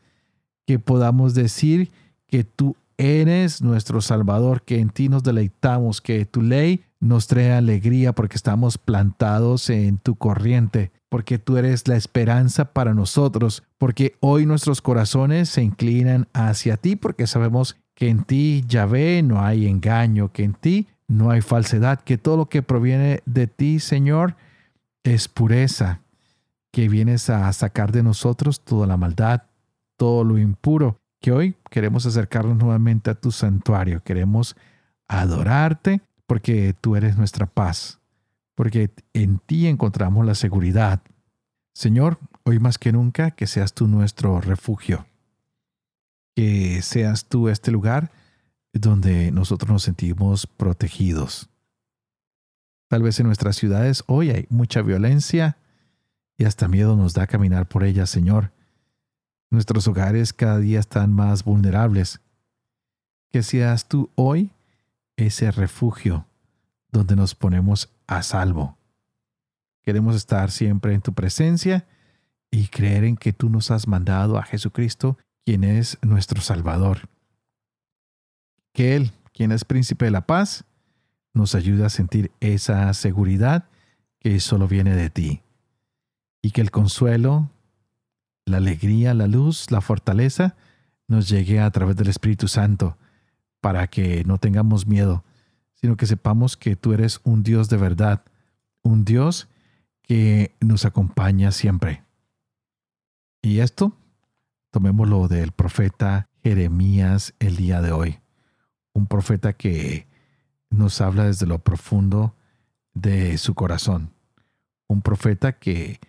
que 0.67 0.79
podamos 0.79 1.35
decir 1.35 1.91
que 2.27 2.45
tú 2.45 2.77
eres 2.99 3.63
nuestro 3.63 4.01
Salvador, 4.01 4.63
que 4.63 4.81
en 4.81 4.91
ti 4.91 5.09
nos 5.09 5.23
deleitamos, 5.23 6.01
que 6.01 6.25
tu 6.25 6.43
ley 6.43 6.83
nos 7.01 7.27
trae 7.27 7.53
alegría 7.53 8.15
porque 8.15 8.37
estamos 8.37 8.79
plantados 8.79 9.71
en 9.71 9.99
tu 9.99 10.17
corriente, 10.17 10.91
porque 11.09 11.39
tú 11.39 11.57
eres 11.57 11.87
la 11.89 11.97
esperanza 11.97 12.73
para 12.73 12.95
nosotros, 12.95 13.63
porque 13.79 14.17
hoy 14.21 14.47
nuestros 14.47 14.83
corazones 14.83 15.49
se 15.49 15.63
inclinan 15.63 16.27
hacia 16.33 16.77
ti, 16.77 16.97
porque 16.97 17.27
sabemos 17.27 17.77
que 17.95 18.09
en 18.09 18.25
ti, 18.25 18.65
Yahvé, 18.67 19.23
no 19.23 19.43
hay 19.43 19.67
engaño, 19.67 20.33
que 20.33 20.45
en 20.45 20.55
ti 20.55 20.89
no 21.09 21.31
hay 21.31 21.41
falsedad, 21.41 22.01
que 22.01 22.19
todo 22.19 22.37
lo 22.37 22.49
que 22.49 22.63
proviene 22.63 23.23
de 23.27 23.47
ti, 23.47 23.79
Señor, 23.79 24.37
es 25.07 25.29
pureza, 25.29 26.01
que 26.73 26.89
vienes 26.89 27.31
a 27.31 27.53
sacar 27.53 27.93
de 27.93 28.03
nosotros 28.03 28.61
toda 28.65 28.87
la 28.87 28.97
maldad, 28.97 29.45
todo 29.97 30.25
lo 30.25 30.39
impuro, 30.39 31.01
que 31.21 31.33
hoy 31.33 31.57
queremos 31.71 32.05
acercarnos 32.07 32.57
nuevamente 32.57 33.11
a 33.11 33.15
tu 33.15 33.33
santuario, 33.33 34.03
queremos 34.03 34.57
adorarte 35.09 36.01
porque 36.27 36.75
tú 36.81 36.97
eres 36.97 37.17
nuestra 37.17 37.47
paz, 37.47 37.99
porque 38.55 38.91
en 39.13 39.39
ti 39.39 39.67
encontramos 39.67 40.27
la 40.27 40.35
seguridad. 40.35 41.01
Señor, 41.73 42.19
hoy 42.45 42.59
más 42.59 42.79
que 42.79 42.93
nunca, 42.93 43.31
que 43.31 43.47
seas 43.47 43.73
tú 43.73 43.87
nuestro 43.87 44.41
refugio, 44.41 45.07
que 46.35 46.83
seas 46.83 47.27
tú 47.27 47.49
este 47.49 47.71
lugar 47.71 48.11
donde 48.73 49.31
nosotros 49.31 49.71
nos 49.71 49.83
sentimos 49.83 50.47
protegidos. 50.47 51.49
Tal 52.89 53.03
vez 53.03 53.19
en 53.19 53.27
nuestras 53.27 53.57
ciudades 53.57 54.05
hoy 54.07 54.31
hay 54.31 54.47
mucha 54.49 54.83
violencia 54.83 55.57
y 56.37 56.45
hasta 56.45 56.69
miedo 56.69 56.97
nos 56.97 57.15
da 57.15 57.27
caminar 57.27 57.67
por 57.67 57.83
ellas, 57.83 58.11
Señor. 58.11 58.53
Nuestros 59.51 59.89
hogares 59.89 60.33
cada 60.33 60.59
día 60.59 60.79
están 60.79 61.13
más 61.13 61.45
vulnerables. 61.45 62.21
Que 63.31 63.43
seas 63.43 63.89
tú 63.89 64.11
hoy 64.15 64.51
ese 65.17 65.51
refugio 65.51 66.27
donde 66.93 67.17
nos 67.17 67.35
ponemos 67.35 67.91
a 68.07 68.23
salvo. 68.23 68.77
Queremos 69.83 70.15
estar 70.15 70.51
siempre 70.51 70.95
en 70.95 71.01
tu 71.01 71.13
presencia 71.13 71.87
y 72.51 72.69
creer 72.69 73.05
en 73.05 73.17
que 73.17 73.33
tú 73.33 73.49
nos 73.49 73.71
has 73.71 73.89
mandado 73.89 74.39
a 74.39 74.43
Jesucristo, 74.45 75.19
quien 75.45 75.65
es 75.65 75.99
nuestro 76.03 76.41
Salvador. 76.41 77.09
Que 78.73 78.97
Él, 78.97 79.13
quien 79.33 79.53
es 79.53 79.65
príncipe 79.65 80.05
de 80.05 80.11
la 80.11 80.27
paz, 80.27 80.65
nos 81.37 81.55
ayude 81.55 81.85
a 81.85 81.91
sentir 81.91 82.33
esa 82.41 82.93
seguridad 82.95 83.69
que 84.19 84.41
solo 84.41 84.67
viene 84.67 84.97
de 84.97 85.11
ti. 85.11 85.43
Y 86.43 86.51
que 86.51 86.61
el 86.61 86.71
consuelo, 86.71 87.51
la 88.45 88.57
alegría, 88.57 89.15
la 89.15 89.27
luz, 89.27 89.71
la 89.71 89.81
fortaleza 89.81 90.57
nos 91.09 91.29
llegue 91.29 91.61
a 91.61 91.71
través 91.71 91.97
del 91.97 92.09
Espíritu 92.09 92.49
Santo 92.49 92.97
para 93.61 93.87
que 93.87 94.25
no 94.25 94.39
tengamos 94.39 94.87
miedo, 94.87 95.25
sino 95.75 95.97
que 95.97 96.07
sepamos 96.07 96.57
que 96.57 96.75
tú 96.75 96.93
eres 96.93 97.21
un 97.25 97.43
Dios 97.43 97.69
de 97.69 97.77
verdad, 97.77 98.25
un 98.83 99.05
Dios 99.05 99.49
que 100.03 100.55
nos 100.61 100.85
acompaña 100.85 101.53
siempre. 101.53 102.03
Y 103.43 103.61
esto, 103.61 103.93
tomémoslo 104.71 105.29
del 105.29 105.53
profeta 105.53 106.29
Jeremías 106.43 107.35
el 107.41 107.57
día 107.57 107.83
de 107.83 107.93
hoy, 107.93 108.21
un 108.93 109.07
profeta 109.07 109.53
que 109.53 110.07
nos 110.71 111.01
habla 111.01 111.25
desde 111.25 111.47
lo 111.47 111.59
profundo 111.59 112.35
de 112.95 113.39
su 113.39 113.55
corazón, 113.55 114.11
un 114.87 115.03
profeta 115.03 115.53
que 115.53 116.01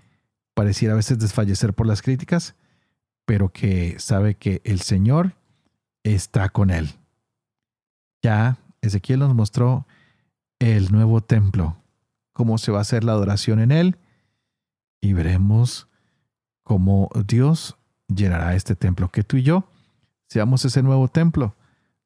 pareciera 0.53 0.93
a 0.93 0.97
veces 0.97 1.19
desfallecer 1.19 1.73
por 1.73 1.85
las 1.85 2.01
críticas, 2.01 2.55
pero 3.25 3.49
que 3.49 3.99
sabe 3.99 4.35
que 4.35 4.61
el 4.63 4.81
Señor 4.81 5.35
está 6.03 6.49
con 6.49 6.71
él. 6.71 6.95
Ya 8.23 8.57
Ezequiel 8.81 9.19
nos 9.19 9.35
mostró 9.35 9.85
el 10.59 10.91
nuevo 10.91 11.21
templo, 11.21 11.77
cómo 12.33 12.57
se 12.57 12.71
va 12.71 12.79
a 12.79 12.81
hacer 12.81 13.03
la 13.03 13.11
adoración 13.11 13.59
en 13.59 13.71
él, 13.71 13.97
y 15.01 15.13
veremos 15.13 15.87
cómo 16.63 17.09
Dios 17.25 17.77
llenará 18.07 18.55
este 18.55 18.75
templo, 18.75 19.09
que 19.09 19.23
tú 19.23 19.37
y 19.37 19.43
yo 19.43 19.69
seamos 20.27 20.65
ese 20.65 20.81
nuevo 20.83 21.07
templo, 21.07 21.55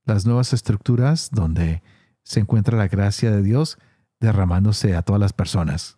las 0.06 0.26
nuevas 0.26 0.54
estructuras 0.54 1.30
donde 1.32 1.82
se 2.24 2.40
encuentra 2.40 2.78
la 2.78 2.88
gracia 2.88 3.32
de 3.32 3.42
Dios 3.42 3.78
derramándose 4.20 4.96
a 4.96 5.02
todas 5.02 5.20
las 5.20 5.34
personas. 5.34 5.98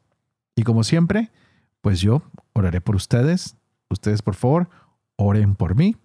Y 0.56 0.64
como 0.64 0.84
siempre, 0.84 1.32
pues 1.82 2.00
yo 2.00 2.22
oraré 2.54 2.82
por 2.82 2.96
ustedes. 2.96 3.56
Ustedes, 3.90 4.22
por 4.22 4.36
favor, 4.36 4.70
oren 5.16 5.56
por 5.56 5.76
mí 5.76 5.98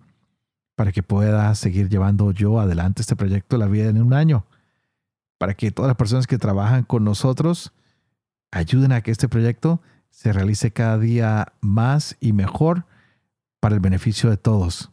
para 0.75 0.93
que 0.93 1.03
pueda 1.03 1.55
seguir 1.55 1.89
llevando 1.89 2.33
yo 2.33 2.61
adelante 2.61 3.03
este 3.03 3.17
proyecto 3.17 3.57
de 3.57 3.65
la 3.65 3.71
vida 3.71 3.89
en 3.89 4.03
un 4.03 4.13
año 4.13 4.47
para 5.39 5.55
que 5.55 5.71
todas 5.71 5.89
las 5.89 5.97
personas 5.97 6.27
que 6.27 6.39
trabajan 6.39 6.83
con 6.83 7.05
nosotros 7.05 7.73
ayuden 8.51 8.93
a 8.93 9.01
que 9.01 9.11
este 9.11 9.29
proyecto 9.29 9.81
se 10.11 10.33
realice 10.33 10.73
cada 10.73 10.99
día 10.99 11.53
más 11.61 12.17
y 12.21 12.33
mejor 12.33 12.85
para 13.61 13.75
el 13.75 13.81
beneficio 13.81 14.31
de 14.31 14.37
todos. 14.37 14.91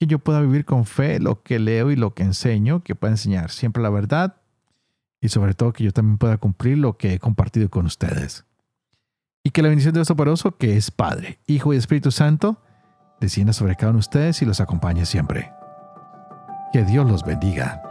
Que 0.00 0.08
yo 0.08 0.18
pueda 0.18 0.40
vivir 0.40 0.64
con 0.64 0.86
fe 0.86 1.20
lo 1.20 1.42
que 1.42 1.60
leo 1.60 1.92
y 1.92 1.96
lo 1.96 2.14
que 2.14 2.24
enseño, 2.24 2.82
que 2.82 2.96
pueda 2.96 3.12
enseñar 3.12 3.52
siempre 3.52 3.82
la 3.82 3.90
verdad 3.90 4.40
y 5.20 5.28
sobre 5.28 5.54
todo 5.54 5.72
que 5.72 5.84
yo 5.84 5.92
también 5.92 6.18
pueda 6.18 6.38
cumplir 6.38 6.78
lo 6.78 6.96
que 6.96 7.14
he 7.14 7.18
compartido 7.18 7.68
con 7.68 7.86
ustedes. 7.86 8.44
Y 9.44 9.50
que 9.50 9.62
la 9.62 9.68
bendición 9.68 9.92
de 9.94 9.98
Dios 9.98 10.08
Toporoso, 10.08 10.56
que 10.56 10.76
es 10.76 10.90
Padre, 10.90 11.38
Hijo 11.46 11.72
y 11.72 11.76
Espíritu 11.76 12.10
Santo, 12.10 12.62
descienda 13.20 13.52
sobre 13.52 13.76
cada 13.76 13.90
uno 13.90 13.98
de 13.98 14.00
ustedes 14.00 14.42
y 14.42 14.46
los 14.46 14.60
acompañe 14.60 15.06
siempre. 15.06 15.52
Que 16.72 16.84
Dios 16.84 17.08
los 17.08 17.24
bendiga. 17.24 17.82